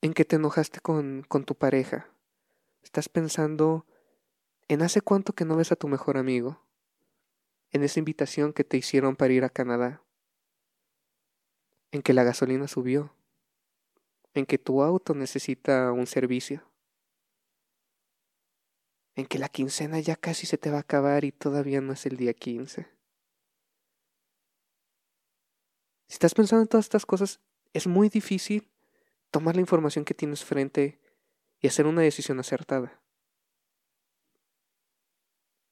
en 0.00 0.12
que 0.12 0.24
te 0.24 0.36
enojaste 0.36 0.80
con, 0.80 1.24
con 1.26 1.44
tu 1.44 1.54
pareja. 1.54 2.10
Estás 2.82 3.08
pensando 3.08 3.86
en 4.68 4.82
hace 4.82 5.00
cuánto 5.00 5.32
que 5.32 5.44
no 5.44 5.56
ves 5.56 5.72
a 5.72 5.76
tu 5.76 5.88
mejor 5.88 6.18
amigo. 6.18 6.62
En 7.70 7.82
esa 7.82 7.98
invitación 7.98 8.52
que 8.52 8.64
te 8.64 8.76
hicieron 8.76 9.16
para 9.16 9.32
ir 9.32 9.44
a 9.44 9.50
Canadá. 9.50 10.02
En 11.90 12.02
que 12.02 12.12
la 12.12 12.24
gasolina 12.24 12.68
subió. 12.68 13.14
En 14.34 14.44
que 14.44 14.58
tu 14.58 14.82
auto 14.82 15.14
necesita 15.14 15.92
un 15.92 16.06
servicio. 16.06 16.62
En 19.14 19.26
que 19.26 19.38
la 19.38 19.48
quincena 19.48 19.98
ya 19.98 20.14
casi 20.14 20.46
se 20.46 20.58
te 20.58 20.70
va 20.70 20.76
a 20.76 20.80
acabar 20.80 21.24
y 21.24 21.32
todavía 21.32 21.80
no 21.80 21.94
es 21.94 22.06
el 22.06 22.16
día 22.16 22.34
15. 22.34 22.97
Si 26.08 26.14
estás 26.14 26.34
pensando 26.34 26.62
en 26.62 26.68
todas 26.68 26.86
estas 26.86 27.06
cosas, 27.06 27.40
es 27.74 27.86
muy 27.86 28.08
difícil 28.08 28.70
tomar 29.30 29.54
la 29.54 29.60
información 29.60 30.04
que 30.04 30.14
tienes 30.14 30.44
frente 30.44 30.98
y 31.60 31.68
hacer 31.68 31.86
una 31.86 32.02
decisión 32.02 32.40
acertada. 32.40 33.00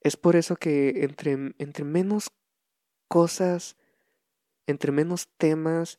Es 0.01 0.17
por 0.17 0.37
eso 0.37 0.57
que 0.57 1.05
entre, 1.05 1.55
entre 1.59 1.85
menos 1.85 2.31
cosas, 3.09 3.77
entre 4.67 4.93
menos 4.93 5.29
temas 5.39 5.99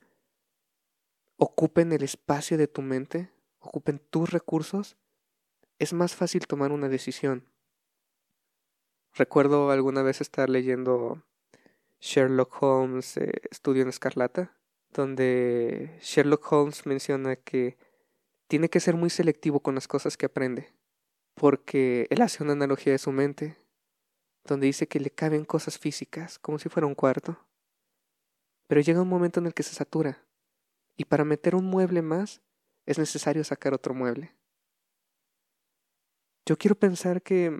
ocupen 1.38 1.92
el 1.92 2.04
espacio 2.04 2.58
de 2.58 2.68
tu 2.68 2.82
mente, 2.82 3.32
ocupen 3.60 4.00
tus 4.00 4.30
recursos, 4.30 4.98
es 5.80 5.94
más 5.94 6.16
fácil 6.16 6.48
tomar 6.48 6.72
una 6.72 6.90
decisión. 6.90 7.46
Recuerdo 9.14 9.72
alguna 9.72 10.04
vez 10.04 10.22
estar 10.22 10.50
leyendo 10.50 11.24
Sherlock 12.00 12.62
Holmes 12.62 13.18
eh, 13.18 13.42
Estudio 13.50 13.82
en 13.82 13.90
Escarlata, 13.90 14.58
donde 14.92 15.98
Sherlock 16.02 16.52
Holmes 16.52 16.86
menciona 16.86 17.36
que 17.36 17.78
tiene 18.48 18.70
que 18.70 18.80
ser 18.80 18.96
muy 18.96 19.10
selectivo 19.10 19.60
con 19.60 19.76
las 19.76 19.88
cosas 19.88 20.18
que 20.18 20.28
aprende, 20.28 20.74
porque 21.36 22.08
él 22.10 22.22
hace 22.22 22.44
una 22.44 22.54
analogía 22.54 22.94
de 22.94 23.00
su 23.00 23.12
mente, 23.12 23.58
donde 24.46 24.68
dice 24.68 24.88
que 24.88 25.00
le 25.00 25.12
caben 25.12 25.44
cosas 25.44 25.78
físicas, 25.78 26.40
como 26.40 26.58
si 26.58 26.70
fuera 26.70 26.88
un 26.88 26.96
cuarto. 26.96 27.38
Pero 28.68 28.82
llega 28.82 29.02
un 29.02 29.10
momento 29.10 29.40
en 29.40 29.48
el 29.48 29.54
que 29.54 29.64
se 29.64 29.76
satura, 29.76 30.24
y 30.96 31.06
para 31.06 31.26
meter 31.26 31.56
un 31.56 31.66
mueble 31.66 32.02
más 32.02 32.42
es 32.86 32.98
necesario 32.98 33.44
sacar 33.44 33.74
otro 33.74 33.94
mueble. 33.94 34.34
Yo 36.46 36.58
quiero 36.58 36.76
pensar 36.76 37.22
que, 37.22 37.60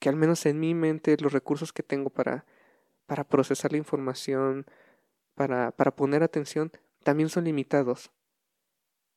que 0.00 0.08
al 0.08 0.16
menos 0.16 0.44
en 0.46 0.58
mi 0.58 0.74
mente 0.74 1.16
los 1.18 1.32
recursos 1.32 1.72
que 1.72 1.84
tengo 1.84 2.10
para, 2.10 2.44
para 3.12 3.24
procesar 3.24 3.72
la 3.72 3.76
información, 3.76 4.64
para, 5.34 5.70
para 5.72 5.94
poner 5.94 6.22
atención, 6.22 6.72
también 7.04 7.28
son 7.28 7.44
limitados. 7.44 8.10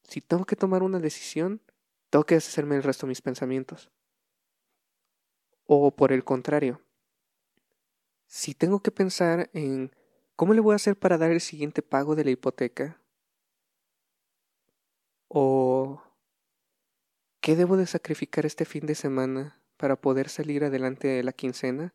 Si 0.04 0.20
tengo 0.20 0.44
que 0.44 0.58
tomar 0.58 0.84
una 0.84 1.00
decisión, 1.00 1.62
tengo 2.10 2.26
que 2.26 2.36
deshacerme 2.36 2.76
el 2.76 2.84
resto 2.84 3.06
de 3.06 3.12
mis 3.12 3.22
pensamientos. 3.22 3.90
O 5.66 5.96
por 5.96 6.12
el 6.12 6.26
contrario, 6.26 6.82
si 8.28 8.54
tengo 8.54 8.82
que 8.82 8.92
pensar 8.92 9.50
en 9.54 9.96
cómo 10.36 10.54
le 10.54 10.60
voy 10.60 10.74
a 10.74 10.76
hacer 10.76 11.00
para 11.00 11.18
dar 11.18 11.32
el 11.32 11.40
siguiente 11.40 11.82
pago 11.82 12.16
de 12.16 12.26
la 12.26 12.32
hipoteca, 12.32 13.02
o 15.30 16.04
qué 17.40 17.56
debo 17.56 17.78
de 17.78 17.88
sacrificar 17.88 18.46
este 18.46 18.66
fin 18.66 18.88
de 18.88 18.96
semana 18.96 19.58
para 19.78 19.96
poder 19.96 20.28
salir 20.28 20.66
adelante 20.66 21.08
de 21.08 21.24
la 21.24 21.32
quincena, 21.32 21.94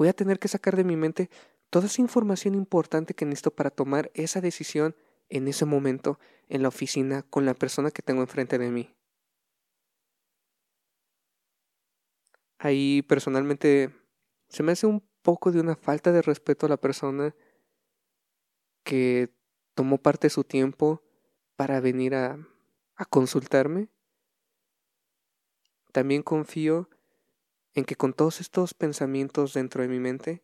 voy 0.00 0.08
a 0.08 0.14
tener 0.14 0.38
que 0.38 0.48
sacar 0.48 0.76
de 0.76 0.84
mi 0.84 0.96
mente 0.96 1.28
toda 1.68 1.84
esa 1.84 2.00
información 2.00 2.54
importante 2.54 3.12
que 3.12 3.26
necesito 3.26 3.50
para 3.50 3.68
tomar 3.68 4.10
esa 4.14 4.40
decisión 4.40 4.96
en 5.28 5.46
ese 5.46 5.66
momento 5.66 6.18
en 6.48 6.62
la 6.62 6.68
oficina 6.68 7.22
con 7.28 7.44
la 7.44 7.52
persona 7.52 7.90
que 7.90 8.00
tengo 8.00 8.22
enfrente 8.22 8.56
de 8.56 8.70
mí. 8.70 8.94
Ahí 12.58 13.02
personalmente 13.02 13.94
se 14.48 14.62
me 14.62 14.72
hace 14.72 14.86
un 14.86 15.06
poco 15.20 15.52
de 15.52 15.60
una 15.60 15.76
falta 15.76 16.12
de 16.12 16.22
respeto 16.22 16.64
a 16.64 16.70
la 16.70 16.78
persona 16.78 17.34
que 18.84 19.28
tomó 19.74 19.98
parte 19.98 20.28
de 20.28 20.30
su 20.30 20.44
tiempo 20.44 21.02
para 21.56 21.78
venir 21.78 22.14
a, 22.14 22.38
a 22.96 23.04
consultarme. 23.04 23.90
También 25.92 26.22
confío 26.22 26.88
en 27.74 27.84
que 27.84 27.96
con 27.96 28.12
todos 28.12 28.40
estos 28.40 28.74
pensamientos 28.74 29.54
dentro 29.54 29.82
de 29.82 29.88
mi 29.88 29.98
mente 29.98 30.42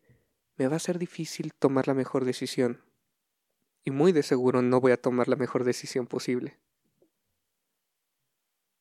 me 0.56 0.68
va 0.68 0.76
a 0.76 0.80
ser 0.80 0.98
difícil 0.98 1.52
tomar 1.54 1.86
la 1.88 1.94
mejor 1.94 2.24
decisión. 2.24 2.82
Y 3.84 3.90
muy 3.90 4.12
de 4.12 4.22
seguro 4.22 4.62
no 4.62 4.80
voy 4.80 4.92
a 4.92 5.00
tomar 5.00 5.28
la 5.28 5.36
mejor 5.36 5.64
decisión 5.64 6.06
posible. 6.06 6.58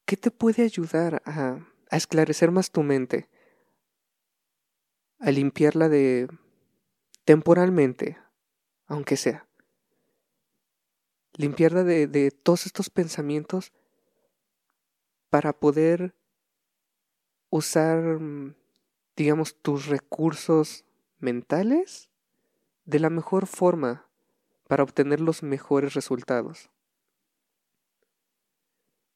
¿Qué 0.06 0.18
te 0.18 0.32
puede 0.32 0.64
ayudar 0.64 1.22
a 1.26 1.60
a 1.90 1.98
esclarecer 1.98 2.52
más 2.52 2.72
tu 2.72 2.84
mente, 2.84 3.30
a 5.20 5.32
limpiarla 5.32 5.90
de 5.90 6.28
temporalmente, 7.24 8.18
aunque 8.86 9.18
sea. 9.18 9.48
Limpiarla 11.34 11.84
de, 11.84 12.08
de 12.08 12.32
todos 12.32 12.66
estos 12.66 12.90
pensamientos 12.90 13.74
para 15.30 15.54
poder 15.54 16.16
usar, 17.56 18.20
digamos, 19.16 19.56
tus 19.62 19.88
recursos 19.88 20.84
mentales 21.20 22.10
de 22.84 23.00
la 23.00 23.10
mejor 23.10 23.48
forma 23.48 24.08
para 24.68 24.84
obtener 24.84 25.22
los 25.22 25.42
mejores 25.42 25.94
resultados. 25.94 26.70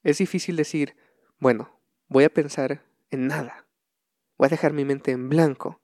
Es 0.03 0.19
difícil 0.19 0.55
decir, 0.55 0.95
bueno, 1.39 1.77
voy 2.07 2.23
a 2.23 2.33
pensar 2.33 2.85
en 3.11 3.27
nada. 3.27 3.67
Voy 4.37 4.45
a 4.45 4.49
dejar 4.49 4.71
mi 4.71 4.85
mente 4.85 5.11
en 5.11 5.27
blanco. 5.27 5.81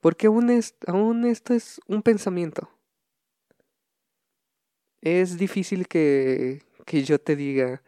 Porque 0.00 0.26
aún, 0.26 0.60
aún 0.88 1.24
esto 1.24 1.54
es 1.54 1.80
un 1.86 2.02
pensamiento. 2.02 2.68
Es 5.02 5.38
difícil 5.38 5.86
que, 5.86 6.62
que 6.84 7.04
yo 7.04 7.20
te 7.20 7.36
diga, 7.36 7.82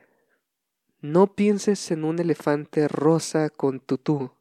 no 1.01 1.35
pienses 1.35 1.91
en 1.91 2.05
un 2.05 2.19
elefante 2.19 2.89
rosa 2.89 3.51
con 3.51 3.81
tutú. 3.81 4.33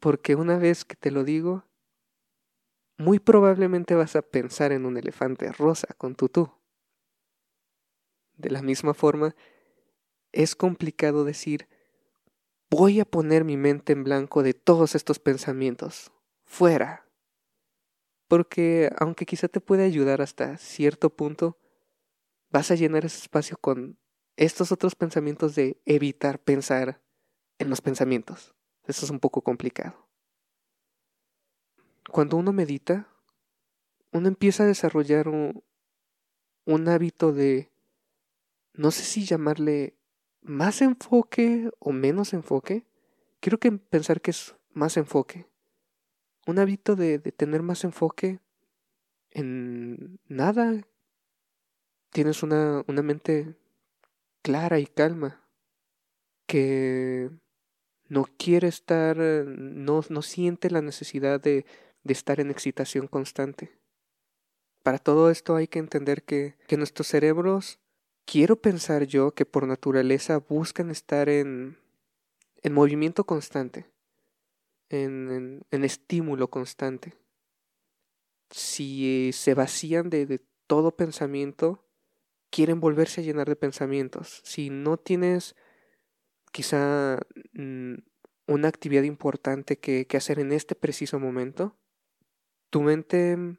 Porque 0.00 0.34
una 0.34 0.58
vez 0.58 0.84
que 0.84 0.96
te 0.96 1.10
lo 1.10 1.22
digo, 1.22 1.64
muy 2.96 3.18
probablemente 3.18 3.94
vas 3.94 4.16
a 4.16 4.22
pensar 4.22 4.72
en 4.72 4.86
un 4.86 4.96
elefante 4.96 5.52
rosa 5.52 5.88
con 5.98 6.14
tutú. 6.14 6.50
De 8.36 8.50
la 8.50 8.62
misma 8.62 8.94
forma, 8.94 9.36
es 10.32 10.56
complicado 10.56 11.24
decir, 11.24 11.68
voy 12.70 13.00
a 13.00 13.04
poner 13.04 13.44
mi 13.44 13.56
mente 13.56 13.92
en 13.92 14.02
blanco 14.02 14.42
de 14.42 14.54
todos 14.54 14.94
estos 14.94 15.18
pensamientos, 15.18 16.10
fuera. 16.44 17.06
Porque 18.28 18.90
aunque 18.98 19.26
quizá 19.26 19.48
te 19.48 19.60
pueda 19.60 19.84
ayudar 19.84 20.22
hasta 20.22 20.56
cierto 20.56 21.10
punto, 21.10 21.58
vas 22.50 22.70
a 22.70 22.74
llenar 22.74 23.04
ese 23.04 23.18
espacio 23.18 23.58
con 23.58 23.98
estos 24.36 24.72
otros 24.72 24.94
pensamientos 24.94 25.54
de 25.54 25.80
evitar 25.84 26.38
pensar 26.38 27.00
en 27.58 27.70
los 27.70 27.80
pensamientos. 27.80 28.54
Eso 28.86 29.04
es 29.04 29.10
un 29.10 29.20
poco 29.20 29.42
complicado. 29.42 30.08
Cuando 32.10 32.36
uno 32.36 32.52
medita, 32.52 33.08
uno 34.10 34.28
empieza 34.28 34.64
a 34.64 34.66
desarrollar 34.66 35.28
un, 35.28 35.62
hábito 36.88 37.32
de, 37.32 37.70
no 38.74 38.90
sé 38.90 39.04
si 39.04 39.24
llamarle 39.24 39.96
más 40.40 40.82
enfoque 40.82 41.70
o 41.78 41.92
menos 41.92 42.32
enfoque, 42.32 42.86
quiero 43.40 43.58
que 43.58 43.70
pensar 43.72 44.20
que 44.20 44.32
es 44.32 44.56
más 44.72 44.96
enfoque. 44.96 45.46
Un 46.46 46.58
hábito 46.58 46.96
de, 46.96 47.18
de 47.18 47.32
tener 47.32 47.62
más 47.62 47.84
enfoque 47.84 48.40
en 49.30 50.18
nada. 50.26 50.82
Tienes 52.10 52.42
una, 52.42 52.84
una 52.88 53.02
mente 53.02 53.56
clara 54.42 54.78
y 54.78 54.86
calma 54.86 55.40
que 56.46 57.30
no 58.08 58.26
quiere 58.36 58.68
estar, 58.68 59.16
no, 59.16 60.02
no 60.08 60.22
siente 60.22 60.70
la 60.70 60.82
necesidad 60.82 61.40
de, 61.40 61.64
de 62.04 62.12
estar 62.12 62.40
en 62.40 62.50
excitación 62.50 63.06
constante. 63.06 63.78
Para 64.82 64.98
todo 64.98 65.30
esto 65.30 65.54
hay 65.56 65.68
que 65.68 65.78
entender 65.78 66.24
que, 66.24 66.56
que 66.66 66.76
nuestros 66.76 67.06
cerebros 67.06 67.78
quiero 68.24 68.60
pensar 68.60 69.04
yo 69.04 69.32
que 69.32 69.46
por 69.46 69.66
naturaleza 69.66 70.38
buscan 70.38 70.90
estar 70.90 71.28
en, 71.28 71.78
en 72.62 72.72
movimiento 72.72 73.24
constante, 73.24 73.86
en, 74.90 75.62
en, 75.70 75.84
estímulo 75.84 76.50
constante. 76.50 77.14
Si 78.50 79.30
se 79.32 79.54
vacían 79.54 80.10
de, 80.10 80.26
de 80.26 80.40
todo 80.66 80.96
pensamiento, 80.96 81.84
quieren 82.52 82.80
volverse 82.80 83.22
a 83.22 83.24
llenar 83.24 83.48
de 83.48 83.56
pensamientos. 83.56 84.42
Si 84.44 84.70
no 84.70 84.98
tienes 84.98 85.56
quizá 86.52 87.18
mm, 87.54 87.94
una 88.46 88.68
actividad 88.68 89.02
importante 89.02 89.78
que, 89.78 90.06
hacer 90.16 90.38
en 90.38 90.52
este 90.52 90.74
preciso 90.74 91.18
momento, 91.18 91.76
tu 92.70 92.82
mente 92.82 93.58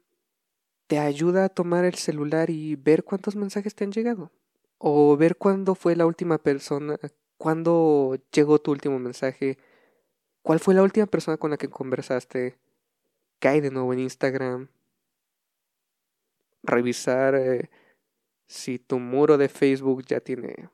te 0.86 0.98
ayuda 0.98 1.46
a 1.46 1.48
tomar 1.48 1.84
el 1.84 1.96
celular 1.96 2.50
y 2.50 2.76
ver 2.76 3.02
cuántos 3.04 3.34
mensajes 3.36 3.74
te 3.74 3.84
han 3.84 3.92
llegado 3.92 4.32
o 4.78 5.16
ver 5.16 5.36
cuándo 5.36 5.74
fue 5.74 5.96
la 5.96 6.06
última 6.06 6.38
persona, 6.38 6.96
cuándo 7.36 8.16
llegó 8.32 8.60
tu 8.60 8.70
último 8.70 8.98
mensaje, 9.00 9.58
cuál 10.42 10.60
fue 10.60 10.74
la 10.74 10.82
última 10.82 11.06
persona 11.06 11.36
con 11.36 11.50
la 11.50 11.56
que 11.56 11.68
conversaste, 11.68 12.58
cae 13.40 13.60
de 13.60 13.70
nuevo 13.70 13.92
en 13.92 14.00
Instagram, 14.00 14.68
revisar 16.62 17.34
eh, 17.34 17.70
si 18.46 18.78
tu 18.78 18.98
muro 18.98 19.38
de 19.38 19.48
Facebook 19.48 20.04
ya 20.06 20.20
tiene 20.20 20.70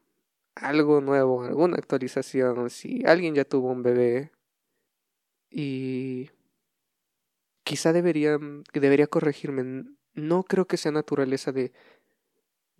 algo 0.54 1.00
nuevo, 1.00 1.44
alguna 1.44 1.76
actualización, 1.76 2.70
si 2.70 3.04
alguien 3.06 3.34
ya 3.34 3.44
tuvo 3.44 3.70
un 3.70 3.82
bebé 3.82 4.30
y 5.50 6.30
quizá 7.64 7.92
debería 7.92 8.38
debería 8.72 9.06
corregirme, 9.06 9.84
no 10.14 10.42
creo 10.42 10.66
que 10.66 10.76
sea 10.76 10.92
naturaleza 10.92 11.52
de 11.52 11.72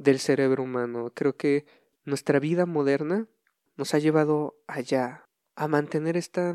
del 0.01 0.19
cerebro 0.19 0.63
humano. 0.63 1.13
Creo 1.15 1.37
que 1.37 1.67
nuestra 2.05 2.41
vida 2.41 2.65
moderna 2.65 3.29
nos 3.77 3.95
ha 3.95 3.99
llevado 3.99 4.57
allá, 4.67 5.25
a 5.57 5.69
mantener 5.69 6.17
esta, 6.17 6.55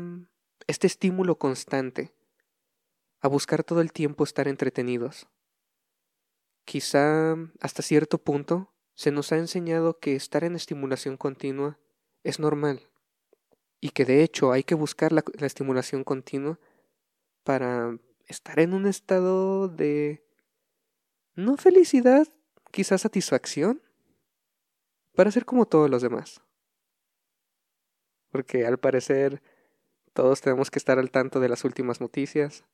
este 0.66 0.88
estímulo 0.88 1.38
constante, 1.38 2.12
a 3.20 3.28
buscar 3.28 3.62
todo 3.62 3.80
el 3.80 3.92
tiempo 3.92 4.24
estar 4.24 4.48
entretenidos. 4.48 5.28
Quizá 6.66 7.36
hasta 7.60 7.82
cierto 7.82 8.18
punto 8.18 8.74
se 8.94 9.12
nos 9.12 9.32
ha 9.32 9.38
enseñado 9.38 9.98
que 9.98 10.16
estar 10.16 10.44
en 10.44 10.56
estimulación 10.56 11.16
continua 11.16 11.78
es 12.24 12.40
normal 12.40 12.90
y 13.80 13.90
que 13.90 14.04
de 14.04 14.22
hecho 14.22 14.52
hay 14.52 14.64
que 14.64 14.74
buscar 14.74 15.12
la, 15.12 15.22
la 15.38 15.46
estimulación 15.46 16.02
continua 16.02 16.58
para 17.44 17.96
estar 18.26 18.58
en 18.58 18.74
un 18.74 18.86
estado 18.86 19.68
de 19.68 20.26
no 21.34 21.56
felicidad, 21.56 22.26
quizás 22.72 23.02
satisfacción 23.02 23.80
para 25.14 25.30
ser 25.30 25.44
como 25.44 25.66
todos 25.66 25.88
los 25.88 26.02
demás. 26.02 26.42
porque 28.30 28.66
al 28.66 28.78
parecer 28.78 29.40
todos 30.12 30.40
tenemos 30.40 30.70
que 30.70 30.78
estar 30.78 30.98
al 30.98 31.10
tanto 31.10 31.40
de 31.40 31.48
las 31.48 31.64
últimas 31.64 32.00
noticias, 32.00 32.64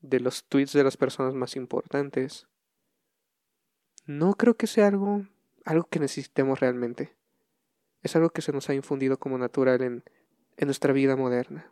de 0.00 0.20
los 0.20 0.44
tweets 0.44 0.72
de 0.72 0.84
las 0.84 0.96
personas 0.96 1.34
más 1.34 1.56
importantes. 1.56 2.46
No 4.04 4.34
creo 4.34 4.56
que 4.56 4.66
sea 4.66 4.86
algo, 4.86 5.26
algo 5.64 5.84
que 5.88 6.00
necesitemos 6.00 6.60
realmente. 6.60 7.14
Es 8.02 8.14
algo 8.16 8.30
que 8.30 8.42
se 8.42 8.52
nos 8.52 8.68
ha 8.68 8.74
infundido 8.74 9.18
como 9.18 9.38
natural 9.38 9.82
en, 9.82 10.04
en 10.56 10.66
nuestra 10.66 10.92
vida 10.92 11.16
moderna. 11.16 11.70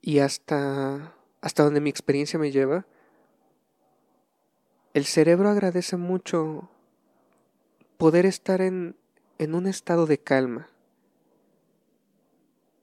Y 0.00 0.18
hasta, 0.18 1.14
hasta 1.40 1.62
donde 1.62 1.80
mi 1.80 1.90
experiencia 1.90 2.38
me 2.38 2.50
lleva, 2.50 2.86
el 4.92 5.06
cerebro 5.06 5.48
agradece 5.48 5.96
mucho 5.96 6.70
poder 7.96 8.26
estar 8.26 8.60
en, 8.60 8.96
en 9.38 9.54
un 9.54 9.66
estado 9.66 10.06
de 10.06 10.18
calma, 10.18 10.68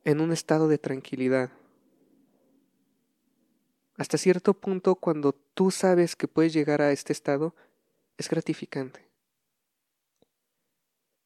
en 0.03 0.19
un 0.19 0.31
estado 0.31 0.67
de 0.67 0.77
tranquilidad. 0.77 1.51
Hasta 4.01 4.17
cierto 4.17 4.55
punto, 4.55 4.95
cuando 4.95 5.31
tú 5.31 5.69
sabes 5.69 6.15
que 6.15 6.27
puedes 6.27 6.53
llegar 6.53 6.81
a 6.81 6.91
este 6.91 7.13
estado, 7.13 7.55
es 8.17 8.31
gratificante. 8.31 9.07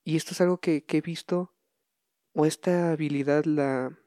Y 0.04 0.18
esto 0.18 0.34
es 0.34 0.42
algo 0.42 0.58
que, 0.58 0.84
he 0.86 1.00
visto, 1.00 1.54
o 2.34 2.46
esta 2.46 2.92
habilidad 2.92 3.46
la, 3.46 3.98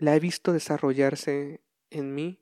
he 0.00 0.18
visto 0.18 0.52
desarrollarse 0.52 1.60
en 1.90 2.12
mí 2.16 2.40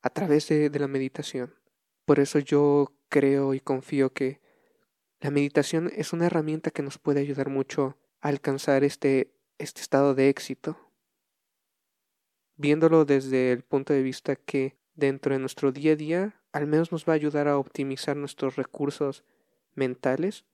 a 0.00 0.10
través 0.10 0.46
de, 0.46 0.70
de 0.70 0.78
la 0.78 0.86
meditación. 0.86 1.56
Por 2.04 2.20
eso 2.20 2.38
yo 2.38 2.96
creo 3.08 3.52
y 3.52 3.58
confío 3.58 4.12
que 4.12 4.40
la 5.18 5.32
meditación 5.32 5.90
es 5.96 6.12
una 6.12 6.26
herramienta 6.26 6.70
que 6.70 6.84
nos 6.84 6.98
puede 6.98 7.18
ayudar 7.18 7.48
mucho 7.48 7.98
a 8.20 8.28
alcanzar 8.28 8.84
este, 8.84 9.34
este 9.58 9.80
estado 9.80 10.14
de 10.14 10.28
éxito. 10.28 10.78
Viéndolo 12.54 13.04
desde 13.04 13.50
el 13.50 13.64
punto 13.64 13.92
de 13.92 14.02
vista 14.02 14.36
que 14.36 14.85
dentro 14.96 15.34
de 15.34 15.38
nuestro 15.38 15.72
día 15.72 15.92
a 15.92 15.96
día 15.96 16.42
al 16.52 16.66
menos 16.66 16.90
nos 16.90 17.06
va 17.06 17.12
a 17.12 17.16
ayudar 17.16 17.48
a 17.48 17.58
optimizar 17.58 18.16
nuestros 18.16 18.56
recursos 18.56 19.24
mentales 19.74 20.46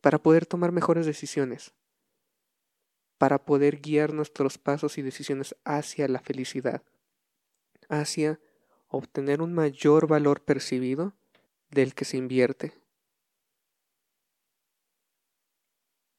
para 0.00 0.18
poder 0.18 0.46
tomar 0.46 0.70
mejores 0.70 1.06
decisiones, 1.06 1.72
para 3.16 3.44
poder 3.44 3.80
guiar 3.80 4.12
nuestros 4.12 4.58
pasos 4.58 4.98
y 4.98 5.02
decisiones 5.02 5.56
hacia 5.64 6.08
la 6.08 6.20
felicidad, 6.20 6.82
hacia 7.88 8.38
obtener 8.88 9.40
un 9.40 9.54
mayor 9.54 10.06
valor 10.06 10.42
percibido 10.42 11.14
del 11.70 11.94
que 11.94 12.04
se 12.04 12.18
invierte. 12.18 12.74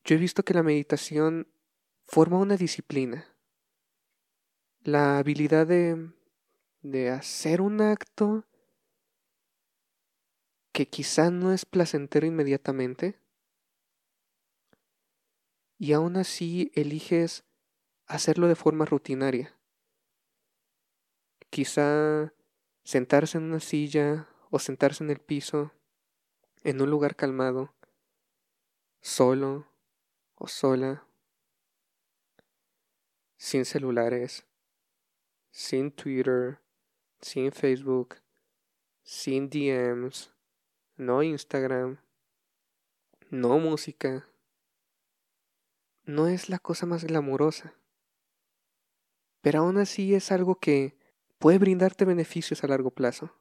Yo 0.04 0.16
he 0.16 0.20
visto 0.20 0.44
que 0.44 0.56
la 0.56 0.64
meditación 0.64 1.48
forma 2.08 2.40
una 2.40 2.58
disciplina, 2.58 3.28
la 4.84 5.20
habilidad 5.20 5.68
de, 5.68 6.12
de 6.82 7.10
hacer 7.10 7.62
un 7.62 7.82
acto 7.82 8.46
que 10.72 10.88
quizá 10.88 11.30
no 11.30 11.52
es 11.52 11.66
placentero 11.66 12.26
inmediatamente, 12.26 13.20
y 15.78 15.94
aún 15.94 16.16
así 16.16 16.72
eliges 16.76 17.44
hacerlo 18.06 18.48
de 18.48 18.56
forma 18.56 18.86
rutinaria. 18.86 19.58
Quizá 21.50 22.34
sentarse 22.84 23.38
en 23.38 23.46
una 23.46 23.60
silla 23.60 24.30
o 24.50 24.60
sentarse 24.60 25.04
en 25.04 25.10
el 25.10 25.20
piso, 25.20 25.74
en 26.64 26.82
un 26.82 26.90
lugar 26.90 27.16
calmado, 27.16 27.74
solo 29.02 29.68
o 30.36 30.48
sola, 30.48 31.08
sin 33.38 33.66
celulares, 33.66 34.46
sin 35.50 35.92
Twitter, 35.92 36.61
sin 37.22 37.52
Facebook, 37.52 38.16
sin 39.04 39.50
DMs, 39.50 40.32
no 40.98 41.24
Instagram, 41.24 42.00
no 43.30 43.60
música. 43.60 44.28
No 46.04 46.28
es 46.28 46.50
la 46.50 46.60
cosa 46.60 46.86
más 46.86 47.04
glamurosa, 47.04 47.76
pero 49.42 49.60
aún 49.60 49.78
así 49.78 50.16
es 50.16 50.32
algo 50.32 50.56
que 50.56 50.98
puede 51.38 51.60
brindarte 51.60 52.06
beneficios 52.06 52.64
a 52.64 52.68
largo 52.68 52.92
plazo. 52.92 53.36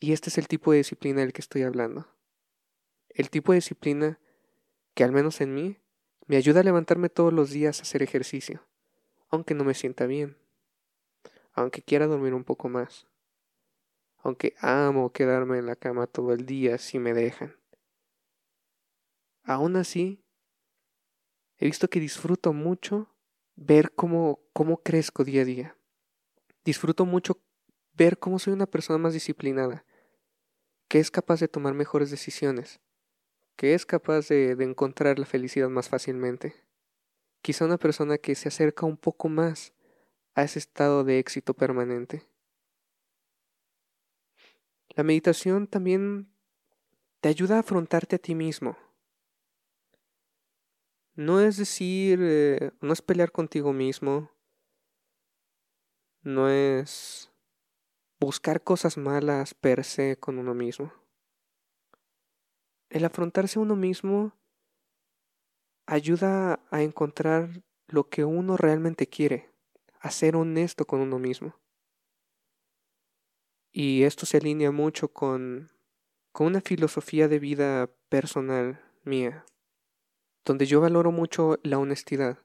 Y 0.00 0.12
este 0.12 0.30
es 0.30 0.38
el 0.38 0.46
tipo 0.46 0.70
de 0.70 0.78
disciplina 0.78 1.20
del 1.20 1.32
que 1.32 1.40
estoy 1.40 1.62
hablando. 1.62 2.06
El 3.08 3.30
tipo 3.30 3.52
de 3.52 3.56
disciplina 3.56 4.20
que 4.94 5.02
al 5.02 5.12
menos 5.12 5.40
en 5.40 5.54
mí 5.54 5.78
me 6.26 6.36
ayuda 6.36 6.60
a 6.60 6.64
levantarme 6.64 7.08
todos 7.08 7.32
los 7.32 7.50
días 7.50 7.80
a 7.80 7.82
hacer 7.82 8.02
ejercicio, 8.02 8.64
aunque 9.28 9.54
no 9.54 9.64
me 9.64 9.74
sienta 9.74 10.06
bien, 10.06 10.36
aunque 11.58 11.82
quiera 11.82 12.06
dormir 12.06 12.34
un 12.34 12.44
poco 12.44 12.68
más, 12.68 13.06
aunque 14.18 14.54
amo 14.60 15.12
quedarme 15.12 15.58
en 15.58 15.66
la 15.66 15.76
cama 15.76 16.06
todo 16.06 16.32
el 16.32 16.46
día 16.46 16.78
si 16.78 16.98
me 16.98 17.14
dejan. 17.14 17.56
Aún 19.42 19.76
así, 19.76 20.22
he 21.58 21.66
visto 21.66 21.88
que 21.88 22.00
disfruto 22.00 22.52
mucho 22.52 23.08
ver 23.56 23.92
cómo, 23.92 24.40
cómo 24.52 24.82
crezco 24.82 25.24
día 25.24 25.42
a 25.42 25.44
día. 25.44 25.76
Disfruto 26.64 27.04
mucho 27.04 27.40
ver 27.94 28.18
cómo 28.18 28.38
soy 28.38 28.52
una 28.52 28.66
persona 28.66 28.98
más 28.98 29.12
disciplinada, 29.12 29.84
que 30.88 31.00
es 31.00 31.10
capaz 31.10 31.40
de 31.40 31.48
tomar 31.48 31.74
mejores 31.74 32.10
decisiones, 32.10 32.80
que 33.56 33.74
es 33.74 33.84
capaz 33.84 34.28
de, 34.28 34.54
de 34.54 34.64
encontrar 34.64 35.18
la 35.18 35.26
felicidad 35.26 35.68
más 35.68 35.88
fácilmente. 35.88 36.54
Quizá 37.42 37.64
una 37.64 37.78
persona 37.78 38.18
que 38.18 38.34
se 38.34 38.48
acerca 38.48 38.86
un 38.86 38.96
poco 38.96 39.28
más 39.28 39.72
a 40.38 40.44
ese 40.44 40.60
estado 40.60 41.02
de 41.02 41.18
éxito 41.18 41.52
permanente. 41.52 42.22
La 44.90 45.02
meditación 45.02 45.66
también 45.66 46.28
te 47.20 47.28
ayuda 47.28 47.56
a 47.56 47.60
afrontarte 47.60 48.14
a 48.14 48.18
ti 48.20 48.36
mismo. 48.36 48.78
No 51.16 51.40
es 51.40 51.56
decir, 51.56 52.20
eh, 52.22 52.70
no 52.80 52.92
es 52.92 53.02
pelear 53.02 53.32
contigo 53.32 53.72
mismo, 53.72 54.30
no 56.22 56.48
es 56.48 57.32
buscar 58.20 58.62
cosas 58.62 58.96
malas 58.96 59.54
per 59.54 59.82
se 59.82 60.20
con 60.20 60.38
uno 60.38 60.54
mismo. 60.54 60.92
El 62.90 63.04
afrontarse 63.04 63.58
a 63.58 63.62
uno 63.62 63.74
mismo 63.74 64.38
ayuda 65.86 66.60
a 66.70 66.82
encontrar 66.82 67.64
lo 67.88 68.08
que 68.08 68.24
uno 68.24 68.56
realmente 68.56 69.08
quiere, 69.08 69.57
a 70.00 70.10
ser 70.10 70.36
honesto 70.36 70.86
con 70.86 71.00
uno 71.00 71.18
mismo. 71.18 71.54
Y 73.72 74.04
esto 74.04 74.26
se 74.26 74.38
alinea 74.38 74.70
mucho 74.70 75.12
con, 75.12 75.70
con 76.32 76.46
una 76.46 76.60
filosofía 76.60 77.28
de 77.28 77.38
vida 77.38 77.90
personal 78.08 78.80
mía, 79.04 79.44
donde 80.44 80.66
yo 80.66 80.80
valoro 80.80 81.12
mucho 81.12 81.58
la 81.62 81.78
honestidad. 81.78 82.38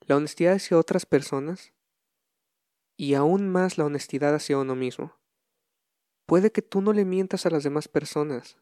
La 0.00 0.16
honestidad 0.16 0.54
hacia 0.54 0.78
otras 0.78 1.04
personas 1.04 1.72
y 2.96 3.14
aún 3.14 3.48
más 3.48 3.78
la 3.78 3.84
honestidad 3.84 4.34
hacia 4.34 4.58
uno 4.58 4.74
mismo. 4.74 5.16
Puede 6.26 6.52
que 6.52 6.62
tú 6.62 6.80
no 6.80 6.92
le 6.92 7.04
mientas 7.04 7.46
a 7.46 7.50
las 7.50 7.64
demás 7.64 7.88
personas, 7.88 8.58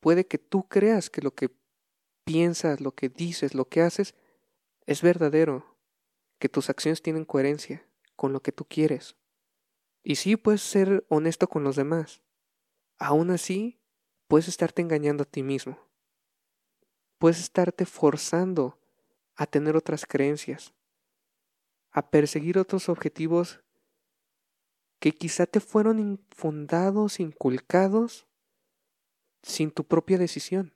puede 0.00 0.26
que 0.26 0.38
tú 0.38 0.68
creas 0.68 1.10
que 1.10 1.22
lo 1.22 1.34
que 1.34 1.50
piensas, 2.24 2.80
lo 2.80 2.92
que 2.92 3.08
dices, 3.08 3.54
lo 3.54 3.68
que 3.68 3.82
haces 3.82 4.14
es 4.86 5.02
verdadero, 5.02 5.77
que 6.38 6.48
tus 6.48 6.70
acciones 6.70 7.02
tienen 7.02 7.24
coherencia 7.24 7.86
con 8.16 8.32
lo 8.32 8.40
que 8.40 8.52
tú 8.52 8.64
quieres. 8.64 9.16
Y 10.02 10.16
sí 10.16 10.36
puedes 10.36 10.62
ser 10.62 11.04
honesto 11.08 11.48
con 11.48 11.64
los 11.64 11.76
demás. 11.76 12.22
Aún 12.98 13.30
así, 13.30 13.80
puedes 14.26 14.48
estarte 14.48 14.82
engañando 14.82 15.22
a 15.22 15.26
ti 15.26 15.42
mismo. 15.42 15.78
Puedes 17.18 17.40
estarte 17.40 17.84
forzando 17.84 18.78
a 19.34 19.46
tener 19.46 19.76
otras 19.76 20.06
creencias, 20.06 20.74
a 21.90 22.10
perseguir 22.10 22.58
otros 22.58 22.88
objetivos 22.88 23.60
que 24.98 25.12
quizá 25.12 25.46
te 25.46 25.60
fueron 25.60 25.98
infundados, 25.98 27.20
inculcados, 27.20 28.26
sin 29.42 29.70
tu 29.70 29.84
propia 29.84 30.18
decisión. 30.18 30.72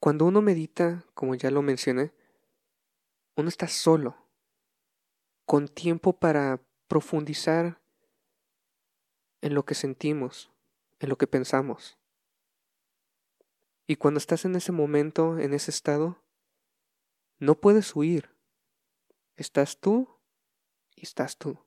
Cuando 0.00 0.26
uno 0.26 0.42
medita, 0.42 1.04
como 1.14 1.34
ya 1.34 1.50
lo 1.50 1.62
mencioné, 1.62 2.12
uno 3.38 3.48
está 3.48 3.68
solo, 3.68 4.16
con 5.46 5.68
tiempo 5.68 6.18
para 6.18 6.60
profundizar 6.88 7.80
en 9.42 9.54
lo 9.54 9.64
que 9.64 9.76
sentimos, 9.76 10.50
en 10.98 11.08
lo 11.08 11.16
que 11.16 11.28
pensamos. 11.28 11.98
Y 13.86 13.94
cuando 13.94 14.18
estás 14.18 14.44
en 14.44 14.56
ese 14.56 14.72
momento, 14.72 15.38
en 15.38 15.54
ese 15.54 15.70
estado, 15.70 16.20
no 17.38 17.54
puedes 17.54 17.94
huir. 17.94 18.28
Estás 19.36 19.78
tú 19.78 20.08
y 20.96 21.04
estás 21.04 21.38
tú. 21.38 21.60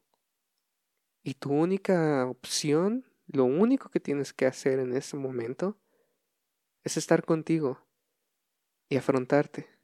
Y 1.23 1.35
tu 1.35 1.53
única 1.53 2.25
opción, 2.25 3.05
lo 3.27 3.45
único 3.45 3.89
que 3.89 4.01
tienes 4.01 4.33
que 4.33 4.45
hacer 4.45 4.79
en 4.79 4.93
ese 4.93 5.15
momento, 5.15 5.77
es 6.83 6.97
estar 6.97 7.23
contigo 7.23 7.81
y 8.89 8.97
afrontarte. 8.97 9.80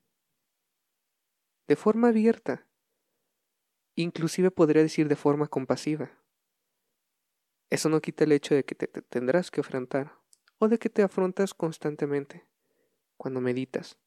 De 1.68 1.76
forma 1.76 2.10
abierta. 2.10 2.66
Inclusive 3.96 4.52
podría 4.52 4.82
decir 4.82 5.08
de 5.08 5.16
forma 5.16 5.48
compasiva. 5.48 6.12
Eso 7.70 7.90
no 7.90 8.02
quita 8.02 8.24
el 8.24 8.32
hecho 8.32 8.56
de 8.56 8.64
que 8.64 8.76
te, 8.76 8.88
tendrás 8.88 9.52
que 9.52 9.62
afrontar 9.62 10.14
o 10.60 10.68
de 10.68 10.80
que 10.80 10.90
te 10.90 11.04
afrontas 11.04 11.54
constantemente 11.54 12.46
cuando 13.18 13.42
meditas. 13.42 13.98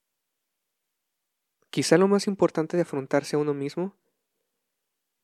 Quizá 1.68 1.98
lo 1.98 2.08
más 2.08 2.26
importante 2.26 2.76
de 2.76 2.82
afrontarse 2.82 3.36
a 3.36 3.38
uno 3.38 3.52
mismo 3.52 3.94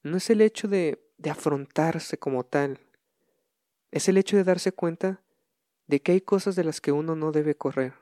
no 0.03 0.18
es 0.18 0.29
el 0.31 0.40
hecho 0.40 0.68
de, 0.68 1.03
de 1.16 1.31
afrontarse 1.31 2.18
como 2.18 2.44
tal, 2.44 2.79
es 3.90 4.09
el 4.09 4.18
hecho 4.18 4.37
de 4.37 4.44
darse 4.44 4.72
cuenta 4.72 5.22
de 5.87 6.03
que 6.03 6.12
hay 6.12 6.20
cosas 6.20 6.55
de 6.55 6.64
las 6.64 6.81
que 6.81 6.92
uno 6.92 7.16
no 7.16 7.33
debe 7.33 7.57
correr. 7.57 7.94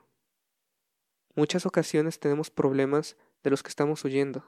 Muchas 1.35 1.65
ocasiones 1.65 2.19
tenemos 2.19 2.51
problemas 2.51 3.17
de 3.45 3.51
los 3.51 3.61
que 3.61 3.69
estamos 3.69 4.03
huyendo, 4.03 4.43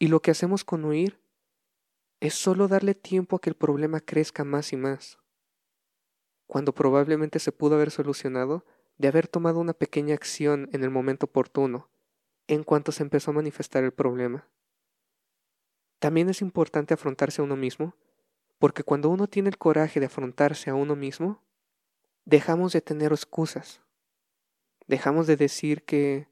y 0.00 0.08
lo 0.08 0.20
que 0.20 0.32
hacemos 0.32 0.64
con 0.64 0.84
huir 0.84 1.20
es 2.18 2.34
solo 2.34 2.66
darle 2.66 2.96
tiempo 2.96 3.36
a 3.36 3.40
que 3.40 3.48
el 3.48 3.54
problema 3.54 4.00
crezca 4.00 4.42
más 4.42 4.72
y 4.72 4.76
más, 4.76 5.18
cuando 6.48 6.74
probablemente 6.74 7.38
se 7.38 7.52
pudo 7.52 7.76
haber 7.76 7.92
solucionado 7.92 8.66
de 8.98 9.06
haber 9.06 9.28
tomado 9.28 9.60
una 9.60 9.72
pequeña 9.72 10.14
acción 10.14 10.68
en 10.72 10.82
el 10.82 10.90
momento 10.90 11.26
oportuno, 11.26 11.90
en 12.48 12.64
cuanto 12.64 12.90
se 12.90 13.04
empezó 13.04 13.30
a 13.30 13.34
manifestar 13.34 13.84
el 13.84 13.92
problema. 13.92 14.48
También 16.00 16.28
es 16.28 16.42
importante 16.42 16.92
afrontarse 16.92 17.40
a 17.40 17.44
uno 17.44 17.54
mismo, 17.54 17.94
porque 18.58 18.82
cuando 18.82 19.10
uno 19.10 19.28
tiene 19.28 19.48
el 19.48 19.58
coraje 19.58 20.00
de 20.00 20.06
afrontarse 20.06 20.70
a 20.70 20.74
uno 20.74 20.96
mismo, 20.96 21.40
dejamos 22.24 22.72
de 22.72 22.80
tener 22.80 23.12
excusas, 23.12 23.80
dejamos 24.88 25.28
de 25.28 25.36
decir 25.36 25.84
que 25.84 26.31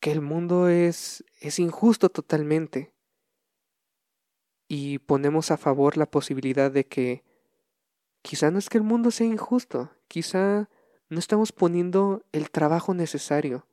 que 0.00 0.12
el 0.12 0.20
mundo 0.20 0.68
es 0.68 1.24
es 1.40 1.58
injusto 1.58 2.08
totalmente 2.08 2.92
y 4.68 4.98
ponemos 4.98 5.50
a 5.50 5.56
favor 5.56 5.96
la 5.96 6.06
posibilidad 6.06 6.70
de 6.70 6.86
que 6.86 7.24
quizá 8.22 8.50
no 8.50 8.58
es 8.58 8.68
que 8.68 8.78
el 8.78 8.84
mundo 8.84 9.10
sea 9.10 9.26
injusto, 9.26 9.92
quizá 10.08 10.68
no 11.08 11.18
estamos 11.18 11.52
poniendo 11.52 12.24
el 12.32 12.50
trabajo 12.50 12.94
necesario, 12.94 13.66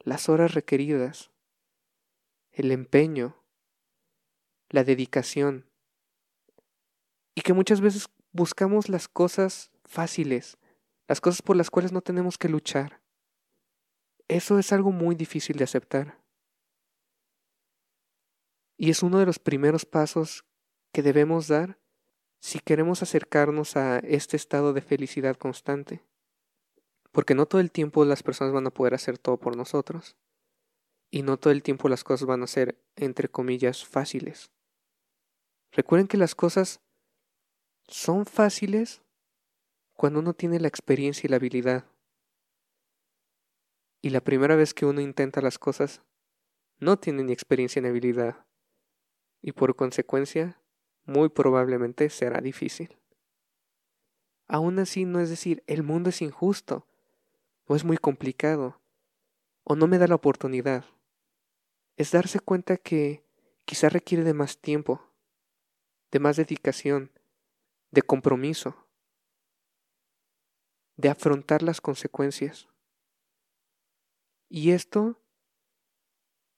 las 0.00 0.28
horas 0.28 0.54
requeridas, 0.54 1.30
el 2.50 2.72
empeño, 2.72 3.36
la 4.70 4.82
dedicación, 4.82 5.66
y 7.34 7.42
que 7.42 7.52
muchas 7.52 7.80
veces 7.80 8.08
buscamos 8.32 8.88
las 8.88 9.06
cosas 9.06 9.70
fáciles, 9.84 10.58
las 11.06 11.20
cosas 11.20 11.42
por 11.42 11.56
las 11.56 11.70
cuales 11.70 11.92
no 11.92 12.00
tenemos 12.00 12.38
que 12.38 12.48
luchar. 12.48 12.99
Eso 14.30 14.60
es 14.60 14.72
algo 14.72 14.92
muy 14.92 15.16
difícil 15.16 15.56
de 15.56 15.64
aceptar. 15.64 16.20
Y 18.76 18.90
es 18.90 19.02
uno 19.02 19.18
de 19.18 19.26
los 19.26 19.40
primeros 19.40 19.84
pasos 19.84 20.44
que 20.92 21.02
debemos 21.02 21.48
dar 21.48 21.80
si 22.38 22.60
queremos 22.60 23.02
acercarnos 23.02 23.76
a 23.76 23.98
este 23.98 24.36
estado 24.36 24.72
de 24.72 24.82
felicidad 24.82 25.36
constante. 25.36 26.04
Porque 27.10 27.34
no 27.34 27.46
todo 27.46 27.60
el 27.60 27.72
tiempo 27.72 28.04
las 28.04 28.22
personas 28.22 28.54
van 28.54 28.68
a 28.68 28.70
poder 28.70 28.94
hacer 28.94 29.18
todo 29.18 29.36
por 29.40 29.56
nosotros. 29.56 30.16
Y 31.10 31.22
no 31.22 31.36
todo 31.36 31.52
el 31.52 31.64
tiempo 31.64 31.88
las 31.88 32.04
cosas 32.04 32.24
van 32.28 32.44
a 32.44 32.46
ser, 32.46 32.80
entre 32.94 33.28
comillas, 33.28 33.84
fáciles. 33.84 34.52
Recuerden 35.72 36.06
que 36.06 36.18
las 36.18 36.36
cosas 36.36 36.80
son 37.88 38.26
fáciles 38.26 39.02
cuando 39.94 40.20
uno 40.20 40.34
tiene 40.34 40.60
la 40.60 40.68
experiencia 40.68 41.26
y 41.26 41.30
la 41.30 41.36
habilidad. 41.36 41.84
Y 44.02 44.10
la 44.10 44.20
primera 44.20 44.56
vez 44.56 44.72
que 44.74 44.86
uno 44.86 45.00
intenta 45.00 45.40
las 45.40 45.58
cosas, 45.58 46.02
no 46.78 46.98
tiene 46.98 47.22
ni 47.22 47.32
experiencia 47.32 47.82
ni 47.82 47.88
habilidad. 47.88 48.46
Y 49.42 49.52
por 49.52 49.76
consecuencia, 49.76 50.60
muy 51.04 51.28
probablemente 51.28 52.08
será 52.08 52.40
difícil. 52.40 52.96
Aún 54.48 54.78
así 54.78 55.04
no 55.04 55.20
es 55.20 55.28
decir, 55.28 55.62
el 55.66 55.82
mundo 55.82 56.10
es 56.10 56.22
injusto, 56.22 56.86
o 57.66 57.76
es 57.76 57.84
muy 57.84 57.98
complicado, 57.98 58.80
o 59.64 59.76
no 59.76 59.86
me 59.86 59.98
da 59.98 60.08
la 60.08 60.16
oportunidad. 60.16 60.84
Es 61.96 62.10
darse 62.10 62.40
cuenta 62.40 62.76
que 62.76 63.22
quizá 63.64 63.88
requiere 63.90 64.24
de 64.24 64.34
más 64.34 64.58
tiempo, 64.58 65.06
de 66.10 66.18
más 66.18 66.36
dedicación, 66.36 67.12
de 67.90 68.02
compromiso, 68.02 68.88
de 70.96 71.10
afrontar 71.10 71.62
las 71.62 71.80
consecuencias. 71.80 72.69
Y 74.50 74.72
esto 74.72 75.22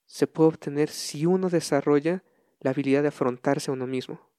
se 0.07 0.26
puede 0.26 0.48
obtener 0.48 0.88
si 0.88 1.26
uno 1.26 1.50
desarrolla 1.50 2.24
la 2.59 2.70
habilidad 2.70 3.02
de 3.02 3.09
afrontarse 3.09 3.70
a 3.70 3.74
uno 3.74 3.87
mismo. 3.87 4.31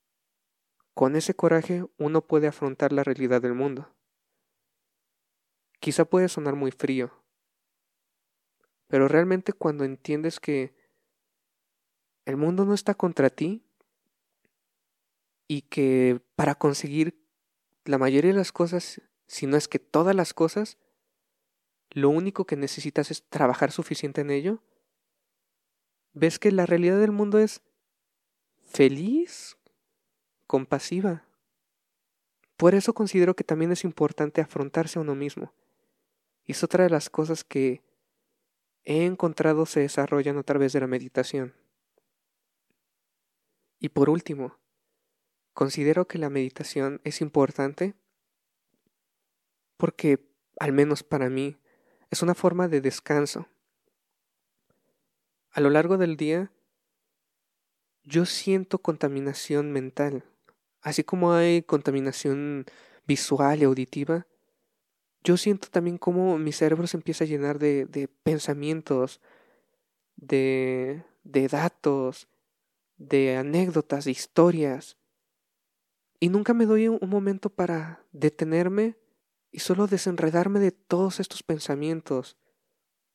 Con 0.96 1.16
ese 1.16 1.36
coraje 1.36 1.86
uno 1.98 2.26
puede 2.26 2.48
afrontar 2.48 2.92
la 2.92 3.04
realidad 3.04 3.42
del 3.42 3.54
mundo. 3.54 3.94
Quizá 5.80 6.06
puede 6.06 6.30
sonar 6.30 6.56
muy 6.56 6.72
frío, 6.72 7.12
pero 8.88 9.08
realmente 9.08 9.54
cuando 9.54 9.84
entiendes 9.84 10.40
que 10.40 10.76
el 12.26 12.38
mundo 12.38 12.66
no 12.66 12.74
está 12.74 12.96
contra 12.96 13.30
ti 13.30 13.66
y 15.48 15.64
que 15.64 16.22
para 16.36 16.56
conseguir 16.56 17.24
la 17.86 17.98
mayoría 17.98 18.32
de 18.32 18.38
las 18.38 18.52
cosas, 18.52 19.02
si 19.28 19.46
no 19.46 19.58
es 19.58 19.68
que 19.68 19.78
todas 19.80 20.16
las 20.16 20.34
cosas, 20.34 20.78
lo 21.94 22.10
único 22.10 22.46
que 22.46 22.56
necesitas 22.56 23.12
es 23.12 23.24
trabajar 23.30 23.72
suficiente 23.72 24.22
en 24.22 24.32
ello, 24.32 24.64
ves 26.14 26.40
que 26.40 26.52
la 26.52 26.66
realidad 26.66 27.00
del 27.00 27.12
mundo 27.12 27.38
es 27.38 27.62
feliz, 28.62 29.58
compasiva. 30.48 31.26
Por 32.58 32.76
eso 32.76 32.94
considero 32.94 33.36
que 33.36 33.44
también 33.44 33.72
es 33.72 33.84
importante 33.84 34.42
afrontarse 34.42 34.98
a 34.98 35.02
uno 35.02 35.16
mismo. 35.16 35.54
Y 36.46 36.54
es 36.54 36.64
otra 36.64 36.84
de 36.84 36.90
las 36.90 37.10
cosas 37.10 37.44
que 37.44 37.82
he 38.84 39.06
encontrado 39.06 39.66
se 39.66 39.82
desarrollan 39.82 40.38
a 40.38 40.44
través 40.44 40.74
de 40.74 40.80
la 40.80 40.88
meditación. 40.88 41.54
Y 43.80 43.90
por 43.90 44.10
último, 44.10 44.58
considero 45.54 46.08
que 46.08 46.18
la 46.18 46.30
meditación 46.30 47.02
es 47.04 47.22
importante 47.22 47.96
porque, 49.78 50.26
al 50.60 50.72
menos 50.72 51.04
para 51.04 51.30
mí, 51.30 51.58
es 52.14 52.22
una 52.22 52.36
forma 52.36 52.68
de 52.68 52.80
descanso. 52.80 53.48
A 55.52 55.62
lo 55.62 55.72
largo 55.72 55.98
del 55.98 56.16
día, 56.16 56.52
yo 58.04 58.26
siento 58.26 58.78
contaminación 58.78 59.72
mental. 59.72 60.24
Así 60.82 61.04
como 61.04 61.34
hay 61.34 61.64
contaminación 61.64 62.66
visual 63.08 63.62
y 63.62 63.66
auditiva, 63.66 64.28
yo 65.24 65.38
siento 65.38 65.70
también 65.70 65.98
cómo 65.98 66.38
mi 66.38 66.52
cerebro 66.52 66.86
se 66.86 66.98
empieza 66.98 67.24
a 67.24 67.28
llenar 67.28 67.58
de, 67.58 68.10
pensamientos, 68.22 69.20
de, 70.16 71.04
de 71.24 71.48
datos, 71.48 72.28
de 72.98 73.38
anécdotas, 73.38 74.06
de 74.06 74.12
historias. 74.12 74.98
Y 76.20 76.30
nunca 76.30 76.54
me 76.54 76.68
doy 76.68 76.90
un 76.90 77.10
momento 77.10 77.50
para 77.50 78.04
detenerme 78.12 78.98
y 79.54 79.60
solo 79.60 79.86
desenredarme 79.86 80.60
de 80.60 80.72
todos 80.72 81.20
estos 81.20 81.44
pensamientos, 81.44 82.38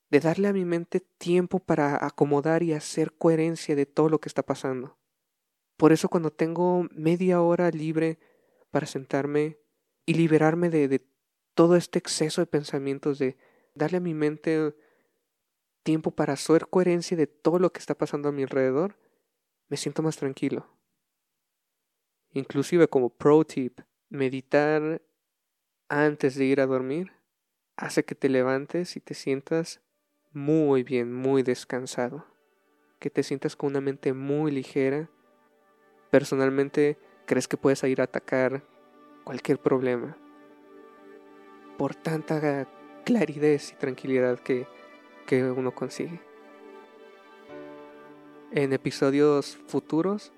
de 0.09 0.21
darle 0.21 0.47
a 0.47 0.53
mi 0.53 0.65
mente 0.65 1.01
tiempo 1.01 1.59
para 1.59 2.07
acomodar 2.07 2.63
y 2.63 2.73
hacer 2.73 3.13
coherencia 3.13 3.75
de 3.75 3.87
todo 3.87 4.09
lo 4.09 4.21
que 4.21 4.29
está 4.29 4.45
pasando. 4.45 4.97
Por 5.77 5.93
eso 5.93 6.09
cuando 6.09 6.31
tengo 6.31 6.87
media 6.93 7.43
hora 7.43 7.71
libre 7.71 8.21
para 8.71 8.87
sentarme 8.87 9.59
y 10.07 10.15
liberarme 10.15 10.71
de, 10.71 11.05
todo 11.55 11.75
este 11.75 11.99
exceso 11.99 12.41
de 12.41 12.47
pensamientos, 12.47 13.19
de 13.19 13.37
darle 13.75 13.97
a 13.97 14.01
mi 14.01 14.15
mente 14.15 14.77
tiempo 15.83 16.13
para 16.13 16.35
hacer 16.35 16.69
coherencia 16.69 17.17
de 17.17 17.27
todo 17.27 17.59
lo 17.59 17.73
que 17.73 17.81
está 17.81 17.99
pasando 17.99 18.29
a 18.29 18.33
mi 18.33 18.45
alrededor, 18.45 18.97
me 19.67 19.77
siento 19.77 20.05
más 20.05 20.17
tranquilo. 20.17 20.69
Inclusive 22.31 22.87
como 22.87 23.11
pro 23.11 23.45
tip, 23.45 23.81
meditar 24.09 25.03
antes 25.89 26.35
de 26.37 26.45
ir 26.45 26.61
a 26.61 26.67
dormir 26.67 27.13
hace 27.77 28.05
que 28.05 28.15
te 28.15 28.29
levantes 28.29 28.97
y 28.97 29.01
te 29.01 29.15
sientas 29.15 29.81
muy 30.33 30.83
bien, 30.83 31.13
muy 31.13 31.43
descansado, 31.43 32.27
que 32.99 33.11
te 33.11 33.23
sientas 33.23 33.57
con 33.57 33.71
una 33.71 33.81
mente 33.81 34.13
muy 34.13 34.51
ligera 34.51 35.09
personalmente 36.11 36.99
crees 37.27 37.49
que 37.49 37.57
puedes 37.57 37.83
ir 37.85 38.01
a 38.01 38.05
atacar 38.05 38.63
cualquier 39.25 39.59
problema 39.59 40.17
por 41.77 41.95
tanta 41.95 42.67
claridad 43.05 43.61
y 43.73 43.77
tranquilidad 43.77 44.39
que, 44.41 44.67
que 45.27 45.45
uno 45.45 45.75
consigue. 45.75 46.21
En 48.51 48.73
episodios 48.73 49.59
futuros 49.67 50.33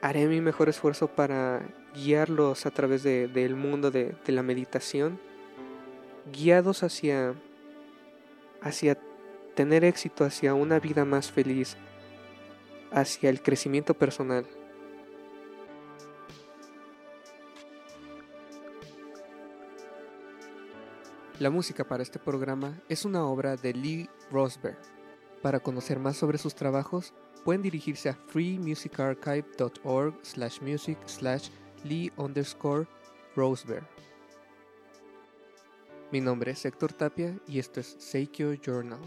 haré 0.00 0.26
mi 0.26 0.40
mejor 0.40 0.68
esfuerzo 0.68 1.08
para 1.08 1.62
guiarlos 1.96 2.66
a 2.66 2.70
través 2.70 3.02
de, 3.02 3.28
del 3.28 3.56
mundo 3.56 3.90
de, 3.90 4.14
de 4.24 4.32
la 4.32 4.42
meditación, 4.42 5.18
guiados 6.32 6.82
hacia 6.82 7.34
hacia 8.60 8.98
tener 9.54 9.84
éxito, 9.84 10.24
hacia 10.24 10.54
una 10.54 10.80
vida 10.80 11.04
más 11.04 11.30
feliz, 11.30 11.76
hacia 12.90 13.30
el 13.30 13.40
crecimiento 13.42 13.94
personal. 13.94 14.44
La 21.38 21.50
música 21.50 21.84
para 21.84 22.02
este 22.02 22.18
programa 22.18 22.80
es 22.88 23.04
una 23.04 23.24
obra 23.26 23.56
de 23.56 23.74
Lee 23.74 24.08
Rosberg. 24.30 24.78
Para 25.42 25.60
conocer 25.60 25.98
más 25.98 26.16
sobre 26.16 26.38
sus 26.38 26.54
trabajos, 26.54 27.12
pueden 27.44 27.60
dirigirse 27.62 28.08
a 28.08 28.14
freemusicarchive.org 28.14 30.14
slash 30.22 30.62
music 30.62 30.96
slash 31.04 31.50
Lee 31.88 32.12
underscore 32.16 32.86
Rosberg. 33.34 33.86
Mi 36.10 36.20
nombre 36.20 36.52
es 36.52 36.64
Héctor 36.64 36.92
Tapia 36.92 37.38
y 37.46 37.58
esto 37.58 37.80
es 37.80 37.96
Seikyo 37.98 38.54
Journal. 38.54 39.00